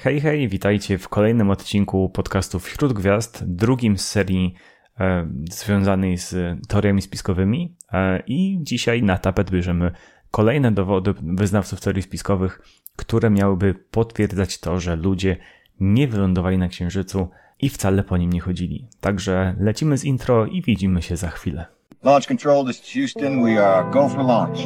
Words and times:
Hej, 0.00 0.20
hej, 0.20 0.48
witajcie 0.48 0.98
w 0.98 1.08
kolejnym 1.08 1.50
odcinku 1.50 2.08
podcastu 2.08 2.58
Wśród 2.58 2.92
Gwiazd, 2.92 3.44
drugim 3.46 3.98
z 3.98 4.08
serii 4.08 4.54
e, 5.00 5.28
związanej 5.50 6.18
z 6.18 6.58
teoriami 6.68 7.02
spiskowymi. 7.02 7.76
E, 7.92 8.22
I 8.26 8.58
dzisiaj 8.62 9.02
na 9.02 9.18
tapet 9.18 9.50
bierzemy 9.50 9.90
kolejne 10.30 10.72
dowody 10.72 11.14
wyznawców 11.22 11.80
teorii 11.80 12.02
spiskowych, 12.02 12.60
które 12.96 13.30
miałyby 13.30 13.74
potwierdzać 13.90 14.60
to, 14.60 14.80
że 14.80 14.96
ludzie 14.96 15.36
nie 15.80 16.08
wylądowali 16.08 16.58
na 16.58 16.68
Księżycu 16.68 17.28
i 17.60 17.68
wcale 17.68 18.02
po 18.02 18.16
nim 18.16 18.32
nie 18.32 18.40
chodzili. 18.40 18.88
Także 19.00 19.54
lecimy 19.60 19.98
z 19.98 20.04
intro 20.04 20.46
i 20.46 20.62
widzimy 20.62 21.02
się 21.02 21.16
za 21.16 21.28
chwilę. 21.28 21.66
Launch 22.02 22.26
control, 22.26 22.66
this 22.66 22.80
is 22.80 22.92
Houston. 22.92 23.44
We 23.44 23.66
are 23.66 23.90
go 23.90 24.08
for 24.08 24.24
launch. 24.24 24.58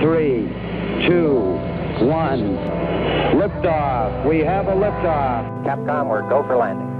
Three, 0.00 0.48
two, 1.08 1.58
one. 2.12 2.89
Liftoff. 3.34 4.26
We 4.28 4.44
have 4.44 4.68
a 4.68 4.74
liftoff. 4.74 5.64
Capcom, 5.64 6.08
we're 6.10 6.28
go 6.28 6.42
for 6.42 6.56
landing. 6.56 6.90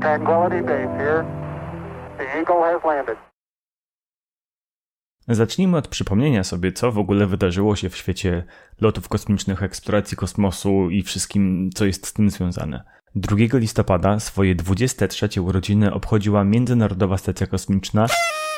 Tranquility 0.00 0.62
Base 0.62 0.98
here. 0.98 1.24
The 2.18 2.38
Eagle 2.38 2.62
has 2.62 2.84
landed. 2.84 3.18
Zacznijmy 5.28 5.76
od 5.76 5.88
przypomnienia 5.88 6.44
sobie, 6.44 6.72
co 6.72 6.92
w 6.92 6.98
ogóle 6.98 7.26
wydarzyło 7.26 7.76
się 7.76 7.90
w 7.90 7.96
świecie 7.96 8.44
lotów 8.80 9.08
kosmicznych, 9.08 9.62
eksploracji 9.62 10.16
kosmosu 10.16 10.90
i 10.90 11.02
wszystkim, 11.02 11.70
co 11.74 11.84
jest 11.84 12.06
z 12.06 12.12
tym 12.12 12.30
związane. 12.30 12.84
2 13.14 13.36
listopada 13.52 14.20
swoje 14.20 14.54
23 14.54 15.42
urodziny 15.42 15.92
obchodziła 15.92 16.44
Międzynarodowa 16.44 17.18
Stacja 17.18 17.46
Kosmiczna, 17.46 18.06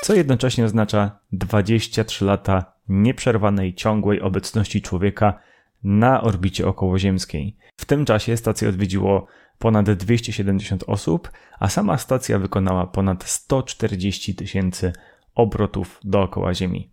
co 0.02 0.14
jednocześnie 0.14 0.64
oznacza 0.64 1.19
23 1.33 2.24
lata 2.24 2.72
nieprzerwanej, 2.88 3.74
ciągłej 3.74 4.20
obecności 4.20 4.83
człowieka 4.83 5.38
na 5.86 6.20
orbicie 6.22 6.66
okołoziemskiej. 6.66 7.56
W 7.76 7.84
tym 7.84 8.04
czasie 8.04 8.36
stację 8.36 8.68
odwiedziło 8.68 9.27
ponad 9.58 9.90
270 9.90 10.84
osób, 10.86 11.30
a 11.58 11.69
sama 11.69 11.98
stacja 11.98 12.38
wykonała 12.38 12.86
ponad 12.86 13.24
140 13.24 14.34
tysięcy 14.34 14.92
obrotów 15.34 16.00
dookoła 16.05 16.55
Ziemi. 16.55 16.91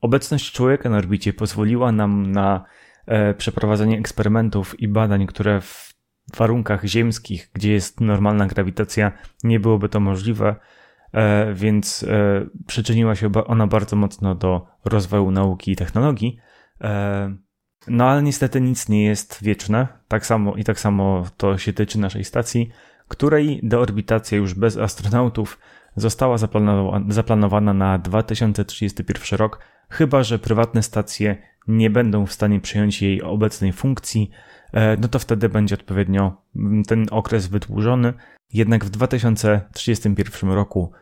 Obecność 0.00 0.52
człowieka 0.52 0.90
na 0.90 0.96
orbicie 0.96 1.32
pozwoliła 1.32 1.92
nam 1.92 2.32
na 2.32 2.64
e, 3.06 3.34
przeprowadzenie 3.34 3.98
eksperymentów 3.98 4.80
i 4.80 4.88
badań, 4.88 5.26
które 5.26 5.60
w 5.60 5.94
warunkach 6.36 6.84
ziemskich, 6.84 7.50
gdzie 7.52 7.72
jest 7.72 8.00
normalna 8.00 8.46
grawitacja, 8.46 9.12
nie 9.44 9.60
byłoby 9.60 9.88
to 9.88 10.00
możliwe, 10.00 10.56
e, 11.12 11.54
więc 11.54 12.02
e, 12.02 12.46
przyczyniła 12.66 13.14
się 13.14 13.32
ona 13.46 13.66
bardzo 13.66 13.96
mocno 13.96 14.34
do 14.34 14.66
rozwoju 14.84 15.30
nauki 15.30 15.72
i 15.72 15.76
technologii. 15.76 16.38
No 17.90 18.04
ale 18.04 18.22
niestety 18.22 18.60
nic 18.60 18.88
nie 18.88 19.04
jest 19.04 19.38
wieczne. 19.42 19.88
Tak 20.08 20.26
samo 20.26 20.56
i 20.56 20.64
tak 20.64 20.80
samo 20.80 21.24
to 21.36 21.58
się 21.58 21.72
tyczy 21.72 21.98
naszej 21.98 22.24
stacji, 22.24 22.70
której 23.08 23.60
deorbitacja 23.62 24.38
już 24.38 24.54
bez 24.54 24.76
astronautów 24.76 25.58
została 25.96 26.38
zaplanowana, 26.38 27.06
zaplanowana 27.08 27.74
na 27.74 27.98
2031 27.98 29.38
rok, 29.38 29.60
chyba 29.90 30.22
że 30.22 30.38
prywatne 30.38 30.82
stacje 30.82 31.36
nie 31.68 31.90
będą 31.90 32.26
w 32.26 32.32
stanie 32.32 32.60
przyjąć 32.60 33.02
jej 33.02 33.22
obecnej 33.22 33.72
funkcji, 33.72 34.30
e, 34.72 34.96
no 34.96 35.08
to 35.08 35.18
wtedy 35.18 35.48
będzie 35.48 35.74
odpowiednio 35.74 36.42
ten 36.86 37.06
okres 37.10 37.46
wydłużony. 37.46 38.14
Jednak 38.52 38.84
w 38.84 38.90
2031 38.90 40.50
roku 40.50 40.92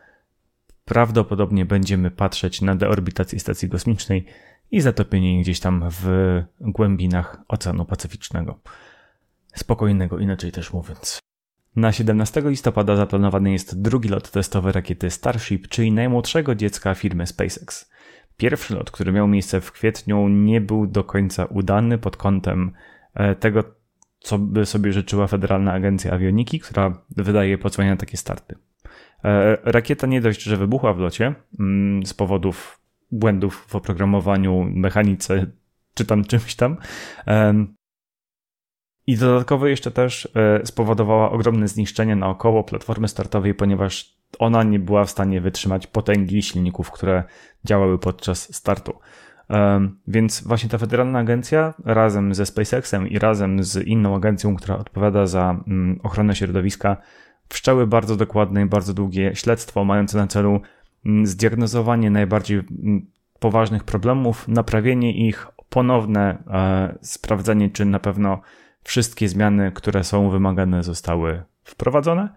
prawdopodobnie 0.85 1.65
będziemy 1.65 2.11
patrzeć 2.11 2.61
na 2.61 2.75
deorbitację 2.75 3.39
stacji 3.39 3.69
kosmicznej 3.69 4.25
i 4.71 4.81
zatopienie 4.81 5.33
jej 5.33 5.41
gdzieś 5.41 5.59
tam 5.59 5.85
w 5.89 6.05
głębinach 6.61 7.37
Oceanu 7.47 7.85
Pacyficznego. 7.85 8.59
Spokojnego, 9.55 10.19
inaczej 10.19 10.51
też 10.51 10.73
mówiąc. 10.73 11.19
Na 11.75 11.91
17 11.91 12.41
listopada 12.45 12.95
zaplanowany 12.95 13.51
jest 13.51 13.81
drugi 13.81 14.09
lot 14.09 14.31
testowy 14.31 14.71
rakiety 14.71 15.09
Starship, 15.09 15.67
czyli 15.67 15.91
najmłodszego 15.91 16.55
dziecka 16.55 16.93
firmy 16.93 17.27
SpaceX. 17.27 17.91
Pierwszy 18.37 18.75
lot, 18.75 18.91
który 18.91 19.11
miał 19.11 19.27
miejsce 19.27 19.61
w 19.61 19.71
kwietniu, 19.71 20.27
nie 20.27 20.61
był 20.61 20.87
do 20.87 21.03
końca 21.03 21.45
udany 21.45 21.97
pod 21.97 22.17
kątem 22.17 22.71
e, 23.13 23.35
tego, 23.35 23.63
co 24.19 24.37
by 24.37 24.65
sobie 24.65 24.93
życzyła 24.93 25.27
Federalna 25.27 25.73
Agencja 25.73 26.11
Awioniki, 26.11 26.59
która 26.59 27.01
wydaje 27.09 27.57
pozwolenia 27.57 27.93
na 27.93 27.97
takie 27.97 28.17
starty. 28.17 28.55
E, 29.23 29.57
rakieta 29.63 30.07
nie 30.07 30.21
dość, 30.21 30.43
że 30.43 30.57
wybuchła 30.57 30.93
w 30.93 30.99
locie 30.99 31.35
mm, 31.59 32.05
z 32.05 32.13
powodów 32.13 32.79
błędów 33.11 33.65
w 33.67 33.75
oprogramowaniu, 33.75 34.63
mechanice 34.69 35.45
czy 35.93 36.05
tam 36.05 36.23
czymś 36.23 36.55
tam. 36.55 36.77
I 39.07 39.17
dodatkowo 39.17 39.67
jeszcze 39.67 39.91
też 39.91 40.29
e, 40.35 40.65
spowodowała 40.65 41.31
ogromne 41.31 41.67
zniszczenie 41.67 42.15
naokoło 42.15 42.63
platformy 42.63 43.07
startowej, 43.07 43.53
ponieważ 43.53 44.17
ona 44.39 44.63
nie 44.63 44.79
była 44.79 45.05
w 45.05 45.09
stanie 45.09 45.41
wytrzymać 45.41 45.87
potęgi 45.87 46.41
silników, 46.41 46.91
które 46.91 47.23
działały 47.65 47.99
podczas 47.99 48.55
startu. 48.55 48.93
Więc 50.07 50.43
właśnie 50.43 50.69
ta 50.69 50.77
federalna 50.77 51.19
agencja 51.19 51.73
razem 51.85 52.33
ze 52.33 52.45
SpaceXem 52.45 53.07
i 53.07 53.19
razem 53.19 53.63
z 53.63 53.87
inną 53.87 54.15
agencją, 54.15 54.55
która 54.55 54.77
odpowiada 54.77 55.25
za 55.25 55.63
mm, 55.67 55.99
ochronę 56.03 56.35
środowiska, 56.35 56.97
wszczęły 57.49 57.87
bardzo 57.87 58.15
dokładne 58.15 58.61
i 58.61 58.65
bardzo 58.65 58.93
długie 58.93 59.35
śledztwo 59.35 59.85
mające 59.85 60.17
na 60.17 60.27
celu 60.27 60.61
zdiagnozowanie 61.23 62.09
najbardziej 62.11 62.57
mm, 62.57 63.07
poważnych 63.39 63.83
problemów, 63.83 64.47
naprawienie 64.47 65.27
ich, 65.27 65.47
ponowne 65.69 66.43
e, 66.47 66.97
sprawdzenie, 67.01 67.69
czy 67.69 67.85
na 67.85 67.99
pewno 67.99 68.41
wszystkie 68.83 69.29
zmiany, 69.29 69.71
które 69.71 70.03
są 70.03 70.29
wymagane, 70.29 70.83
zostały 70.83 71.43
wprowadzone. 71.63 72.29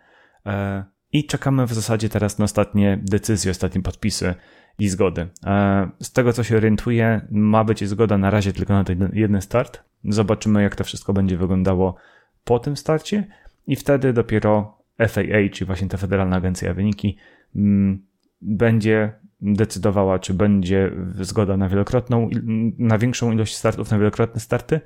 E, 0.46 0.84
I 1.12 1.26
czekamy 1.26 1.66
w 1.66 1.72
zasadzie 1.72 2.08
teraz 2.08 2.38
na 2.38 2.44
ostatnie 2.44 2.98
decyzje, 3.02 3.50
ostatnie 3.50 3.82
podpisy 3.82 4.34
i 4.78 4.88
zgody. 4.88 5.28
E, 5.46 5.90
z 6.00 6.12
tego, 6.12 6.32
co 6.32 6.44
się 6.44 6.56
orientuję, 6.56 7.26
ma 7.30 7.64
być 7.64 7.84
zgoda 7.84 8.18
na 8.18 8.30
razie 8.30 8.52
tylko 8.52 8.72
na 8.72 8.84
ten 8.84 9.10
jeden 9.12 9.40
start. 9.40 9.82
Zobaczymy, 10.04 10.62
jak 10.62 10.76
to 10.76 10.84
wszystko 10.84 11.12
będzie 11.12 11.36
wyglądało 11.36 11.96
po 12.44 12.58
tym 12.58 12.76
starcie, 12.76 13.26
i 13.66 13.76
wtedy 13.76 14.12
dopiero 14.12 14.78
FAA, 15.08 15.48
czyli 15.52 15.66
właśnie 15.66 15.88
ta 15.88 15.96
Federalna 15.96 16.36
Agencja 16.36 16.74
Wyniki, 16.74 17.16
mm, 17.56 18.06
będzie 18.40 19.12
decydowała, 19.40 20.18
czy 20.18 20.34
będzie 20.34 20.92
zgoda 21.20 21.56
na 21.56 21.68
wielokrotną, 21.68 22.30
na 22.78 22.98
większą 22.98 23.32
ilość 23.32 23.56
startów, 23.56 23.90
na 23.90 23.98
wielokrotne 23.98 24.40
starty, 24.40 24.80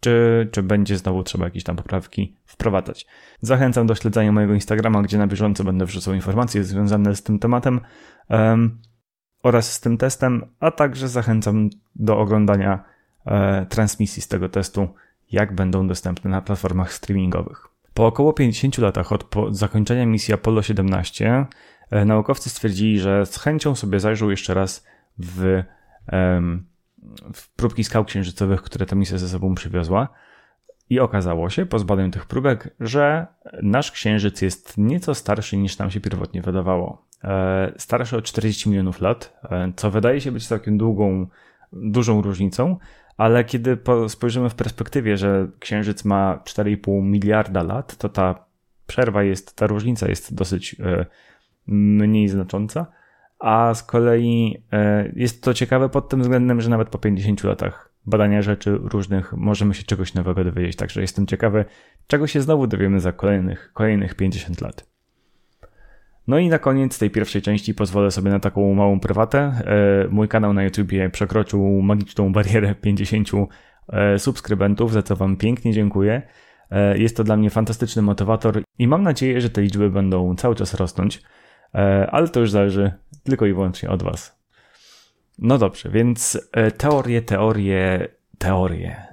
czy, 0.00 0.48
czy 0.52 0.62
będzie 0.62 0.96
znowu 0.96 1.22
trzeba 1.22 1.44
jakieś 1.44 1.64
tam 1.64 1.76
poprawki 1.76 2.36
wprowadzać. 2.46 3.06
Zachęcam 3.40 3.86
do 3.86 3.94
śledzenia 3.94 4.32
mojego 4.32 4.54
Instagrama, 4.54 5.02
gdzie 5.02 5.18
na 5.18 5.26
bieżąco 5.26 5.64
będę 5.64 5.86
wrzucał 5.86 6.14
informacje 6.14 6.64
związane 6.64 7.16
z 7.16 7.22
tym 7.22 7.38
tematem 7.38 7.80
um, 8.28 8.78
oraz 9.42 9.72
z 9.72 9.80
tym 9.80 9.98
testem, 9.98 10.46
a 10.60 10.70
także 10.70 11.08
zachęcam 11.08 11.70
do 11.94 12.18
oglądania 12.18 12.84
e, 13.26 13.66
transmisji 13.66 14.22
z 14.22 14.28
tego 14.28 14.48
testu, 14.48 14.88
jak 15.32 15.54
będą 15.54 15.88
dostępne 15.88 16.30
na 16.30 16.42
platformach 16.42 16.92
streamingowych. 16.92 17.68
Po 17.94 18.06
około 18.06 18.32
50 18.32 18.78
latach 18.78 19.12
od 19.12 19.26
zakończenia 19.50 20.06
misji 20.06 20.34
Apollo 20.34 20.62
17 20.62 21.28
e, 21.28 21.46
naukowcy 22.04 22.50
stwierdzili, 22.50 23.00
że 23.00 23.26
z 23.26 23.38
chęcią 23.38 23.74
sobie 23.74 24.00
zajrzą 24.00 24.30
jeszcze 24.30 24.54
raz 24.54 24.84
w 25.18 25.62
w 27.34 27.54
próbki 27.56 27.84
skał 27.84 28.04
księżycowych, 28.04 28.62
które 28.62 28.86
ta 28.86 28.96
misja 28.96 29.18
ze 29.18 29.28
sobą 29.28 29.54
przywiozła. 29.54 30.08
I 30.90 31.00
okazało 31.00 31.50
się 31.50 31.66
po 31.66 31.78
zbadaniu 31.78 32.10
tych 32.10 32.26
próbek, 32.26 32.74
że 32.80 33.26
nasz 33.62 33.92
księżyc 33.92 34.42
jest 34.42 34.78
nieco 34.78 35.14
starszy 35.14 35.56
niż 35.56 35.78
nam 35.78 35.90
się 35.90 36.00
pierwotnie 36.00 36.42
wydawało. 36.42 37.06
E, 37.24 37.72
starszy 37.76 38.16
o 38.16 38.22
40 38.22 38.70
milionów 38.70 39.00
lat, 39.00 39.38
e, 39.50 39.72
co 39.76 39.90
wydaje 39.90 40.20
się 40.20 40.32
być 40.32 40.46
całkiem 40.46 40.78
długą, 40.78 41.26
dużą 41.72 42.22
różnicą, 42.22 42.76
ale 43.16 43.44
kiedy 43.44 43.78
spojrzymy 44.08 44.50
w 44.50 44.54
perspektywie, 44.54 45.16
że 45.16 45.48
księżyc 45.58 46.04
ma 46.04 46.40
4,5 46.44 47.02
miliarda 47.02 47.62
lat, 47.62 47.96
to 47.96 48.08
ta 48.08 48.44
przerwa 48.86 49.22
jest, 49.22 49.56
ta 49.56 49.66
różnica 49.66 50.08
jest 50.08 50.34
dosyć 50.34 50.76
e, 50.80 51.06
mniej 51.66 52.28
znacząca 52.28 52.86
a 53.42 53.74
z 53.74 53.82
kolei 53.82 54.62
e, 54.72 55.12
jest 55.16 55.42
to 55.42 55.54
ciekawe 55.54 55.88
pod 55.88 56.08
tym 56.08 56.20
względem, 56.20 56.60
że 56.60 56.70
nawet 56.70 56.88
po 56.88 56.98
50 56.98 57.44
latach 57.44 57.92
badania 58.06 58.42
rzeczy 58.42 58.78
różnych 58.82 59.32
możemy 59.32 59.74
się 59.74 59.82
czegoś 59.82 60.14
nowego 60.14 60.44
dowiedzieć, 60.44 60.76
także 60.76 61.00
jestem 61.00 61.26
ciekawy, 61.26 61.64
czego 62.06 62.26
się 62.26 62.40
znowu 62.40 62.66
dowiemy 62.66 63.00
za 63.00 63.12
kolejnych, 63.12 63.70
kolejnych 63.74 64.14
50 64.14 64.60
lat. 64.60 64.86
No 66.26 66.38
i 66.38 66.48
na 66.48 66.58
koniec 66.58 66.98
tej 66.98 67.10
pierwszej 67.10 67.42
części 67.42 67.74
pozwolę 67.74 68.10
sobie 68.10 68.30
na 68.30 68.40
taką 68.40 68.74
małą 68.74 69.00
prywatę. 69.00 69.38
E, 69.38 70.08
mój 70.10 70.28
kanał 70.28 70.52
na 70.52 70.64
YouTubie 70.64 71.10
przekroczył 71.10 71.82
magiczną 71.82 72.32
barierę 72.32 72.74
50 72.74 73.28
e, 73.88 74.18
subskrybentów, 74.18 74.92
za 74.92 75.02
co 75.02 75.16
Wam 75.16 75.36
pięknie 75.36 75.72
dziękuję. 75.72 76.22
Jest 76.94 77.16
to 77.16 77.24
dla 77.24 77.36
mnie 77.36 77.50
fantastyczny 77.50 78.02
motywator 78.02 78.62
i 78.78 78.88
mam 78.88 79.02
nadzieję, 79.02 79.40
że 79.40 79.50
te 79.50 79.62
liczby 79.62 79.90
będą 79.90 80.36
cały 80.36 80.54
czas 80.54 80.74
rosnąć. 80.74 81.22
E, 81.74 82.10
ale 82.10 82.28
to 82.28 82.40
już 82.40 82.50
zależy 82.50 82.92
tylko 83.22 83.46
i 83.46 83.52
wyłącznie 83.52 83.90
od 83.90 84.02
Was. 84.02 84.42
No 85.38 85.58
dobrze, 85.58 85.90
więc 85.90 86.48
e, 86.52 86.70
teorie, 86.70 87.22
teorie, 87.22 88.08
teorie. 88.38 89.06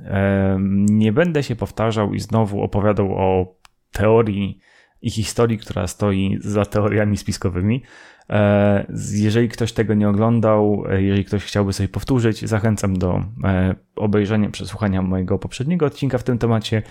Nie 0.90 1.12
będę 1.12 1.44
się 1.44 1.56
powtarzał 1.56 2.14
i 2.14 2.20
znowu 2.20 2.62
opowiadał 2.62 3.14
o 3.14 3.56
teorii 3.92 4.60
i 5.02 5.10
historii, 5.10 5.58
która 5.58 5.88
stoi 5.88 6.38
za 6.42 6.66
teoriami 6.66 7.18
spiskowymi. 7.18 7.84
E, 8.30 8.86
jeżeli 9.12 9.50
ktoś 9.50 9.72
tego 9.72 9.94
nie 9.94 10.10
oglądał, 10.10 10.84
e, 10.90 11.02
jeżeli 11.02 11.26
ktoś 11.26 11.46
chciałby 11.46 11.74
sobie 11.74 11.90
powtórzyć, 11.90 12.50
zachęcam 12.50 12.98
do 12.98 13.24
e, 13.44 13.76
obejrzenia, 13.96 14.50
przesłuchania 14.50 15.02
mojego 15.02 15.40
poprzedniego 15.40 15.86
odcinka 15.86 16.18
w 16.18 16.24
tym 16.24 16.38
temacie. 16.38 16.82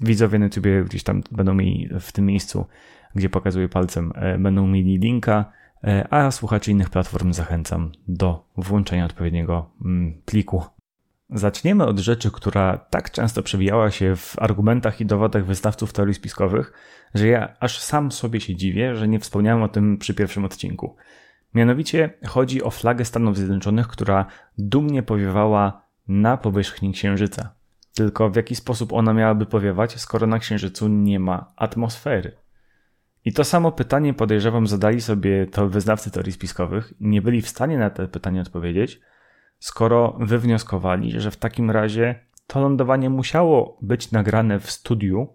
Widzowie 0.00 0.38
na 0.38 0.44
YouTube 0.44 0.66
gdzieś 0.84 1.02
tam 1.02 1.22
będą 1.30 1.54
mieli 1.54 1.88
w 2.00 2.12
tym 2.12 2.26
miejscu, 2.26 2.66
gdzie 3.14 3.28
pokazuję 3.28 3.68
palcem, 3.68 4.12
będą 4.38 4.66
mieli 4.66 4.98
linka, 4.98 5.52
a 6.10 6.30
słuchaczy 6.30 6.70
innych 6.70 6.90
platform 6.90 7.32
zachęcam 7.32 7.92
do 8.08 8.48
włączenia 8.56 9.04
odpowiedniego 9.04 9.70
mm, 9.84 10.22
pliku 10.24 10.62
Zaczniemy 11.30 11.86
od 11.86 11.98
rzeczy, 11.98 12.30
która 12.30 12.78
tak 12.78 13.10
często 13.10 13.42
przewijała 13.42 13.90
się 13.90 14.16
w 14.16 14.34
argumentach 14.38 15.00
i 15.00 15.06
dowodach 15.06 15.46
wystawców 15.46 15.92
teorii 15.92 16.14
spiskowych, 16.14 16.72
że 17.14 17.28
ja 17.28 17.56
aż 17.60 17.80
sam 17.80 18.12
sobie 18.12 18.40
się 18.40 18.56
dziwię, 18.56 18.96
że 18.96 19.08
nie 19.08 19.20
wspomniałem 19.20 19.62
o 19.62 19.68
tym 19.68 19.98
przy 19.98 20.14
pierwszym 20.14 20.44
odcinku. 20.44 20.96
Mianowicie 21.54 22.10
chodzi 22.26 22.62
o 22.62 22.70
flagę 22.70 23.04
Stanów 23.04 23.36
Zjednoczonych, 23.36 23.88
która 23.88 24.26
dumnie 24.58 25.02
powiewała 25.02 25.82
na 26.08 26.36
powierzchni 26.36 26.92
Księżyca. 26.92 27.54
Tylko 27.94 28.30
w 28.30 28.36
jaki 28.36 28.56
sposób 28.56 28.92
ona 28.92 29.12
miałaby 29.12 29.46
powiewać, 29.46 30.00
skoro 30.00 30.26
na 30.26 30.38
Księżycu 30.38 30.88
nie 30.88 31.20
ma 31.20 31.52
atmosfery? 31.56 32.36
I 33.24 33.32
to 33.32 33.44
samo 33.44 33.72
pytanie 33.72 34.14
podejrzewam 34.14 34.66
zadali 34.66 35.00
sobie 35.00 35.46
to 35.46 35.68
wyznawcy 35.68 36.10
teorii 36.10 36.32
spiskowych 36.32 36.92
i 37.00 37.08
nie 37.08 37.22
byli 37.22 37.42
w 37.42 37.48
stanie 37.48 37.78
na 37.78 37.90
to 37.90 38.08
pytanie 38.08 38.40
odpowiedzieć, 38.40 39.00
skoro 39.58 40.16
wywnioskowali, 40.20 41.20
że 41.20 41.30
w 41.30 41.36
takim 41.36 41.70
razie 41.70 42.20
to 42.46 42.60
lądowanie 42.60 43.10
musiało 43.10 43.78
być 43.82 44.10
nagrane 44.10 44.60
w 44.60 44.70
studiu, 44.70 45.28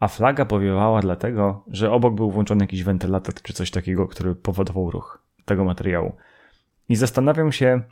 a 0.00 0.08
flaga 0.08 0.44
powiewała 0.44 1.00
dlatego, 1.00 1.64
że 1.70 1.92
obok 1.92 2.14
był 2.14 2.30
włączony 2.30 2.64
jakiś 2.64 2.84
wentylator 2.84 3.34
czy 3.34 3.52
coś 3.52 3.70
takiego, 3.70 4.06
który 4.06 4.34
powodował 4.34 4.90
ruch 4.90 5.22
tego 5.44 5.64
materiału. 5.64 6.12
I 6.88 6.96
zastanawiam 6.96 7.52
się, 7.52 7.82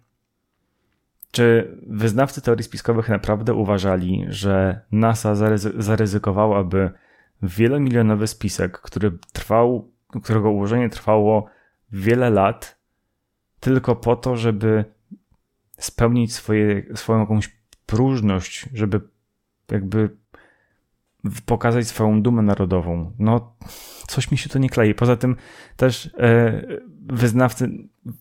czy 1.31 1.76
wyznawcy 1.87 2.40
teorii 2.40 2.64
spiskowych 2.64 3.08
naprawdę 3.08 3.55
uważali, 3.55 4.25
że 4.28 4.81
NASA 4.93 5.34
zaryzykowałaby 5.78 6.90
wielomilionowy 7.42 8.26
spisek, 8.26 8.78
który 8.80 9.18
trwał, 9.32 9.92
którego 10.22 10.50
ułożenie 10.50 10.88
trwało 10.88 11.46
wiele 11.92 12.30
lat, 12.30 12.78
tylko 13.60 13.96
po 13.96 14.16
to, 14.16 14.36
żeby 14.36 14.84
spełnić 15.78 16.34
swoje, 16.34 16.96
swoją 16.96 17.20
jakąś 17.20 17.56
próżność, 17.86 18.68
żeby 18.72 19.00
jakby 19.70 20.16
pokazać 21.46 21.87
swoją 21.87 22.23
dumę 22.23 22.43
narodową. 22.43 23.12
No, 23.19 23.56
coś 24.06 24.31
mi 24.31 24.38
się 24.38 24.49
to 24.49 24.58
nie 24.58 24.70
klei. 24.70 24.94
Poza 24.94 25.17
tym 25.17 25.37
też 25.76 26.11
e, 26.19 26.62
wyznawcy, 27.00 27.70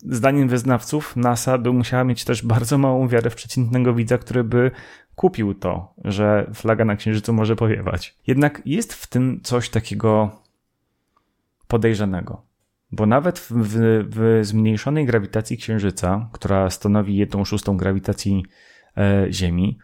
zdaniem 0.01 0.47
wyznawców 0.47 1.15
NASA 1.15 1.57
by 1.57 1.73
musiała 1.73 2.03
mieć 2.03 2.23
też 2.23 2.45
bardzo 2.45 2.77
małą 2.77 3.07
wiarę 3.07 3.29
w 3.29 3.35
przeciętnego 3.35 3.93
widza, 3.93 4.17
który 4.17 4.43
by 4.43 4.71
kupił 5.15 5.53
to, 5.53 5.93
że 6.03 6.51
flaga 6.53 6.85
na 6.85 6.95
Księżycu 6.95 7.33
może 7.33 7.55
powiewać. 7.55 8.17
Jednak 8.27 8.61
jest 8.65 8.93
w 8.93 9.07
tym 9.07 9.39
coś 9.43 9.69
takiego 9.69 10.41
podejrzanego. 11.67 12.41
Bo 12.91 13.05
nawet 13.05 13.39
w, 13.39 13.51
w, 14.09 14.39
zmniejszonej 14.45 15.05
grawitacji 15.05 15.57
Księżyca, 15.57 16.29
która 16.31 16.69
stanowi 16.69 17.15
jedną 17.15 17.45
szóstą 17.45 17.77
grawitacji 17.77 18.45
e, 18.97 19.27
Ziemi, 19.31 19.77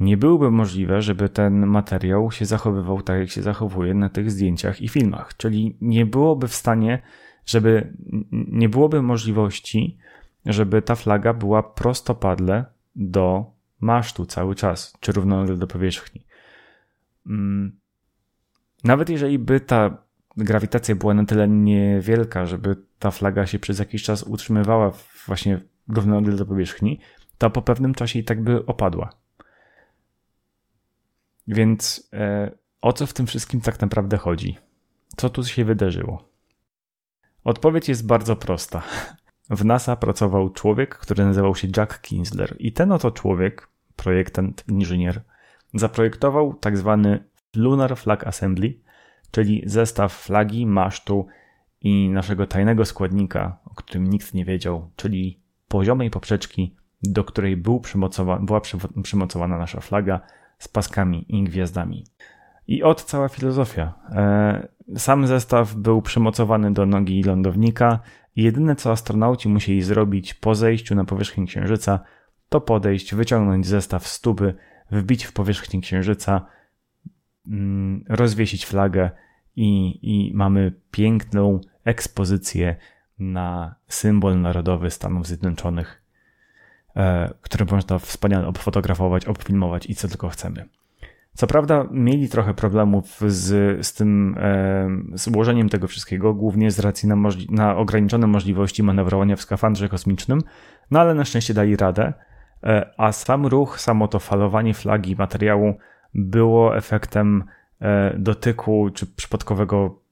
nie 0.00 0.16
byłoby 0.16 0.50
możliwe, 0.50 1.02
żeby 1.02 1.28
ten 1.28 1.66
materiał 1.66 2.30
się 2.30 2.44
zachowywał 2.44 3.02
tak, 3.02 3.18
jak 3.18 3.30
się 3.30 3.42
zachowuje 3.42 3.94
na 3.94 4.08
tych 4.08 4.30
zdjęciach 4.30 4.82
i 4.82 4.88
filmach. 4.88 5.36
Czyli 5.36 5.76
nie 5.80 6.06
byłoby 6.06 6.48
w 6.48 6.54
stanie, 6.54 7.02
żeby 7.46 7.92
nie 8.32 8.68
byłoby 8.68 9.02
możliwości, 9.02 9.98
żeby 10.46 10.82
ta 10.82 10.94
flaga 10.94 11.32
była 11.32 11.62
prostopadle 11.62 12.64
do 12.96 13.52
masztu 13.80 14.26
cały 14.26 14.54
czas, 14.54 14.96
czy 15.00 15.12
równolegle 15.12 15.56
do 15.56 15.66
powierzchni. 15.66 16.24
Mm. 17.26 17.72
Nawet 18.84 19.10
jeżeli 19.10 19.38
by 19.38 19.60
ta 19.60 20.04
grawitacja 20.36 20.94
była 20.94 21.14
na 21.14 21.24
tyle 21.24 21.48
niewielka, 21.48 22.46
żeby 22.46 22.76
ta 22.98 23.10
flaga 23.10 23.46
się 23.46 23.58
przez 23.58 23.78
jakiś 23.78 24.02
czas 24.02 24.22
utrzymywała 24.22 24.92
właśnie 25.26 25.60
równolegle 25.88 26.36
do 26.36 26.46
powierzchni, 26.46 27.00
to 27.38 27.50
po 27.50 27.62
pewnym 27.62 27.94
czasie 27.94 28.18
i 28.18 28.24
tak 28.24 28.42
by 28.42 28.66
opadła. 28.66 29.23
Więc 31.48 32.08
e, 32.12 32.50
o 32.80 32.92
co 32.92 33.06
w 33.06 33.12
tym 33.12 33.26
wszystkim 33.26 33.60
tak 33.60 33.80
naprawdę 33.80 34.16
chodzi? 34.16 34.58
Co 35.16 35.30
tu 35.30 35.44
się 35.44 35.64
wydarzyło? 35.64 36.28
Odpowiedź 37.44 37.88
jest 37.88 38.06
bardzo 38.06 38.36
prosta. 38.36 38.82
W 39.50 39.64
NASA 39.64 39.96
pracował 39.96 40.50
człowiek, 40.50 40.98
który 40.98 41.24
nazywał 41.24 41.54
się 41.54 41.68
Jack 41.76 42.00
Kinsler 42.00 42.56
i 42.58 42.72
ten 42.72 42.92
oto 42.92 43.10
człowiek, 43.10 43.68
projektant, 43.96 44.64
inżynier, 44.68 45.22
zaprojektował 45.74 46.54
tak 46.54 46.78
zwany 46.78 47.24
Lunar 47.56 47.96
Flag 47.96 48.26
Assembly, 48.26 48.74
czyli 49.30 49.62
zestaw 49.66 50.12
flagi, 50.12 50.66
masztu 50.66 51.26
i 51.80 52.08
naszego 52.08 52.46
tajnego 52.46 52.84
składnika, 52.84 53.58
o 53.64 53.74
którym 53.74 54.10
nikt 54.10 54.34
nie 54.34 54.44
wiedział, 54.44 54.90
czyli 54.96 55.40
poziomej 55.68 56.10
poprzeczki, 56.10 56.76
do 57.02 57.24
której 57.24 57.56
był 57.56 57.80
przymocowa 57.80 58.38
była 58.38 58.60
przymocowana 59.02 59.58
nasza 59.58 59.80
flaga 59.80 60.20
z 60.58 60.68
paskami 60.68 61.24
i 61.28 61.44
gwiazdami. 61.44 62.04
I 62.66 62.82
od 62.82 63.04
cała 63.04 63.28
filozofia. 63.28 63.94
E, 64.10 64.68
sam 64.96 65.26
zestaw 65.26 65.74
był 65.74 66.02
przymocowany 66.02 66.72
do 66.72 66.86
nogi 66.86 67.22
lądownika 67.22 68.00
jedyne 68.36 68.76
co 68.76 68.90
astronauci 68.90 69.48
musieli 69.48 69.82
zrobić 69.82 70.34
po 70.34 70.54
zejściu 70.54 70.94
na 70.94 71.04
powierzchnię 71.04 71.46
Księżyca, 71.46 72.00
to 72.48 72.60
podejść, 72.60 73.14
wyciągnąć 73.14 73.66
zestaw 73.66 74.06
z 74.06 74.20
tuby, 74.20 74.54
wbić 74.90 75.24
w 75.24 75.32
powierzchnię 75.32 75.80
Księżyca, 75.80 76.46
mm, 77.46 78.04
rozwiesić 78.08 78.66
flagę 78.66 79.10
i, 79.56 79.98
i 80.02 80.34
mamy 80.34 80.72
piękną 80.90 81.60
ekspozycję 81.84 82.76
na 83.18 83.74
symbol 83.88 84.40
narodowy 84.40 84.90
Stanów 84.90 85.26
Zjednoczonych, 85.26 86.03
e, 86.96 87.34
który 87.40 87.64
można 87.64 87.98
wspaniale 87.98 88.46
obfotografować, 88.46 89.24
obfilmować 89.24 89.90
i 89.90 89.94
co 89.94 90.08
tylko 90.08 90.28
chcemy. 90.28 90.68
Co 91.34 91.46
prawda 91.46 91.86
mieli 91.90 92.28
trochę 92.28 92.54
problemów 92.54 93.20
z, 93.26 93.86
z 93.86 93.94
tym 93.94 94.36
e, 94.38 95.18
z 95.18 95.70
tego 95.70 95.88
wszystkiego, 95.88 96.34
głównie 96.34 96.70
z 96.70 96.78
racji 96.78 97.08
na, 97.08 97.16
na 97.50 97.76
ograniczone 97.76 98.26
możliwości 98.26 98.82
manewrowania 98.82 99.36
w 99.36 99.40
skafandrze 99.40 99.88
kosmicznym, 99.88 100.40
no 100.90 101.00
ale 101.00 101.14
na 101.14 101.24
szczęście 101.24 101.54
dali 101.54 101.76
radę, 101.76 102.12
e, 102.62 102.90
a 102.98 103.12
sam 103.12 103.46
ruch, 103.46 103.80
samo 103.80 104.08
to 104.08 104.18
falowanie 104.18 104.74
flagi 104.74 105.16
materiału 105.16 105.74
było 106.14 106.76
efektem 106.76 107.44
dotyku 108.18 108.90
czy 108.94 109.06
przypadkowego 109.06 110.04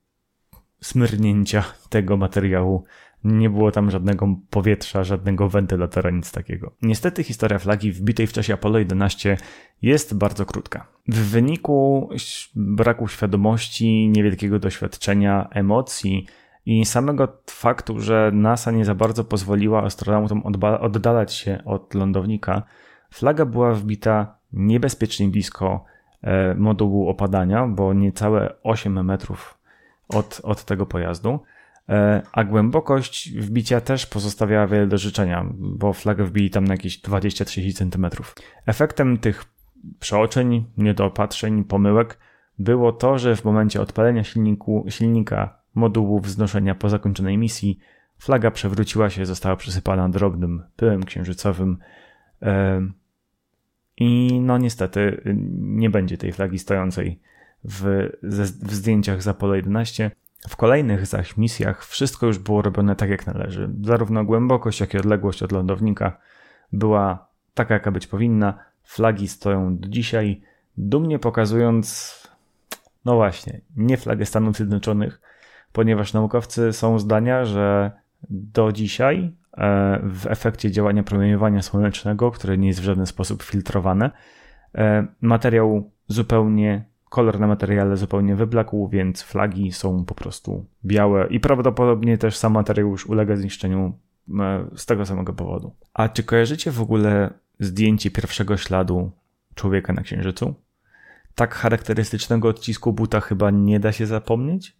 smyrnięcia 0.83 1.65
tego 1.89 2.17
materiału. 2.17 2.85
Nie 3.25 3.51
było 3.51 3.71
tam 3.71 3.91
żadnego 3.91 4.37
powietrza, 4.51 5.05
żadnego 5.05 5.49
wentylatora, 5.49 6.11
nic 6.11 6.33
takiego. 6.33 6.73
Niestety 6.83 7.23
historia 7.23 7.59
flagi 7.59 7.93
wbitej 7.93 8.27
w 8.27 8.33
czasie 8.33 8.55
Apollo 8.55 8.79
11 8.79 9.37
jest 9.83 10.15
bardzo 10.17 10.47
krótka. 10.47 10.87
W 11.09 11.31
wyniku 11.31 12.09
braku 12.57 13.09
świadomości, 13.09 14.09
niewielkiego 14.09 14.59
doświadczenia, 14.59 15.49
emocji 15.51 16.27
i 16.67 16.85
samego 16.85 17.29
faktu, 17.51 18.01
że 18.01 18.31
NASA 18.35 18.71
nie 18.71 18.85
za 18.85 18.95
bardzo 18.95 19.25
pozwoliła 19.25 19.83
astronautom 19.83 20.43
oddalać 20.81 21.35
się 21.35 21.63
od 21.65 21.95
lądownika, 21.95 22.63
flaga 23.11 23.45
była 23.45 23.75
wbita 23.75 24.37
niebezpiecznie 24.53 25.29
blisko 25.29 25.85
E, 26.23 26.55
modułu 26.55 27.09
opadania, 27.09 27.67
bo 27.67 27.93
niecałe 27.93 28.55
8 28.63 29.05
metrów 29.05 29.59
od, 30.09 30.41
od 30.45 30.65
tego 30.65 30.87
pojazdu. 30.87 31.41
E, 31.89 32.23
a 32.33 32.45
głębokość 32.45 33.33
wbicia 33.39 33.81
też 33.81 34.07
pozostawiała 34.07 34.67
wiele 34.67 34.87
do 34.87 34.99
życzenia, 34.99 35.47
bo 35.55 35.93
flagę 35.93 36.25
wbili 36.25 36.51
tam 36.51 36.65
na 36.65 36.75
jakieś 36.75 37.03
20-30 37.03 37.73
cm. 37.75 38.07
Efektem 38.67 39.19
tych 39.19 39.45
przeoczeń, 40.01 40.65
niedopatrzeń, 40.77 41.65
pomyłek 41.65 42.19
było 42.59 42.93
to, 42.93 43.19
że 43.19 43.37
w 43.37 43.45
momencie 43.45 43.81
odpalenia 43.81 44.25
silniku, 44.25 44.85
silnika 44.89 45.59
modułu 45.75 46.21
wznoszenia 46.21 46.75
po 46.75 46.89
zakończonej 46.89 47.39
misji 47.39 47.79
flaga 48.19 48.51
przewróciła 48.51 49.11
się, 49.11 49.27
została 49.27 49.57
przysypana 49.57 50.09
drobnym 50.09 50.63
pyłem 50.77 51.05
księżycowym. 51.05 51.79
E, 52.43 52.83
i 53.97 54.41
no 54.41 54.59
niestety 54.59 55.23
nie 55.59 55.91
będzie 55.91 56.19
tej 56.19 56.33
flagi 56.33 56.59
stojącej 56.59 57.21
w, 57.65 58.09
w 58.63 58.75
zdjęciach 58.75 59.23
z 59.23 59.29
Apollo 59.29 59.55
11. 59.55 60.11
W 60.49 60.57
kolejnych 60.57 61.07
zaś 61.07 61.37
misjach 61.37 61.85
wszystko 61.87 62.27
już 62.27 62.39
było 62.39 62.63
robione 62.63 62.97
tak 62.97 63.11
jak 63.11 63.27
należy. 63.27 63.71
Zarówno 63.83 64.25
głębokość, 64.25 64.81
jak 64.81 64.95
i 64.95 64.99
odległość 64.99 65.43
od 65.43 65.53
lądownika 65.53 66.19
była 66.73 67.27
taka, 67.55 67.75
jaka 67.75 67.91
być 67.91 68.07
powinna. 68.07 68.59
flagi 68.85 69.29
stoją 69.29 69.77
do 69.77 69.89
dzisiaj, 69.89 70.41
dumnie 70.77 71.19
pokazując, 71.19 72.15
no 73.05 73.15
właśnie, 73.15 73.61
nie 73.77 73.97
flagę 73.97 74.27
Stanów 74.27 74.57
Zjednoczonych, 74.57 75.21
ponieważ 75.73 76.13
naukowcy 76.13 76.73
są 76.73 76.99
zdania, 76.99 77.45
że 77.45 77.91
do 78.31 78.73
dzisiaj 78.73 79.33
e, 79.53 80.01
w 80.03 80.27
efekcie 80.27 80.71
działania 80.71 81.03
promieniowania 81.03 81.63
słonecznego, 81.63 82.31
które 82.31 82.59
nie 82.59 82.69
jest 82.69 82.81
w 82.81 82.85
żaden 82.85 83.07
sposób 83.07 83.43
filtrowane, 83.43 84.11
e, 84.75 85.07
materiał 85.21 85.91
zupełnie, 86.07 86.85
kolor 87.13 87.41
na 87.41 87.47
materiale 87.47 87.97
zupełnie 87.97 88.37
wyblakł, 88.37 88.89
więc 88.89 89.23
flagi 89.23 89.73
są 89.73 90.05
po 90.05 90.15
prostu 90.15 90.67
białe 90.85 91.27
i 91.27 91.41
prawdopodobnie 91.41 92.19
też 92.19 92.37
sam 92.37 92.53
materiał 92.53 92.89
już 92.89 93.07
ulega 93.07 93.37
zniszczeniu 93.37 93.99
e, 94.41 94.65
z 94.77 94.87
tego 94.87 95.07
samego 95.07 95.33
powodu. 95.33 95.75
A 95.95 96.09
czy 96.09 96.23
kojarzycie 96.23 96.71
w 96.71 96.81
ogóle 96.81 97.31
zdjęcie 97.61 98.11
pierwszego 98.11 98.57
śladu 98.57 99.11
człowieka 99.55 99.93
na 99.93 100.03
Księżycu? 100.03 100.55
Tak 101.35 101.55
charakterystycznego 101.55 102.49
odcisku 102.49 102.93
buta 102.93 103.21
chyba 103.21 103.51
nie 103.51 103.81
da 103.81 103.93
się 103.93 104.07
zapomnieć. 104.07 104.77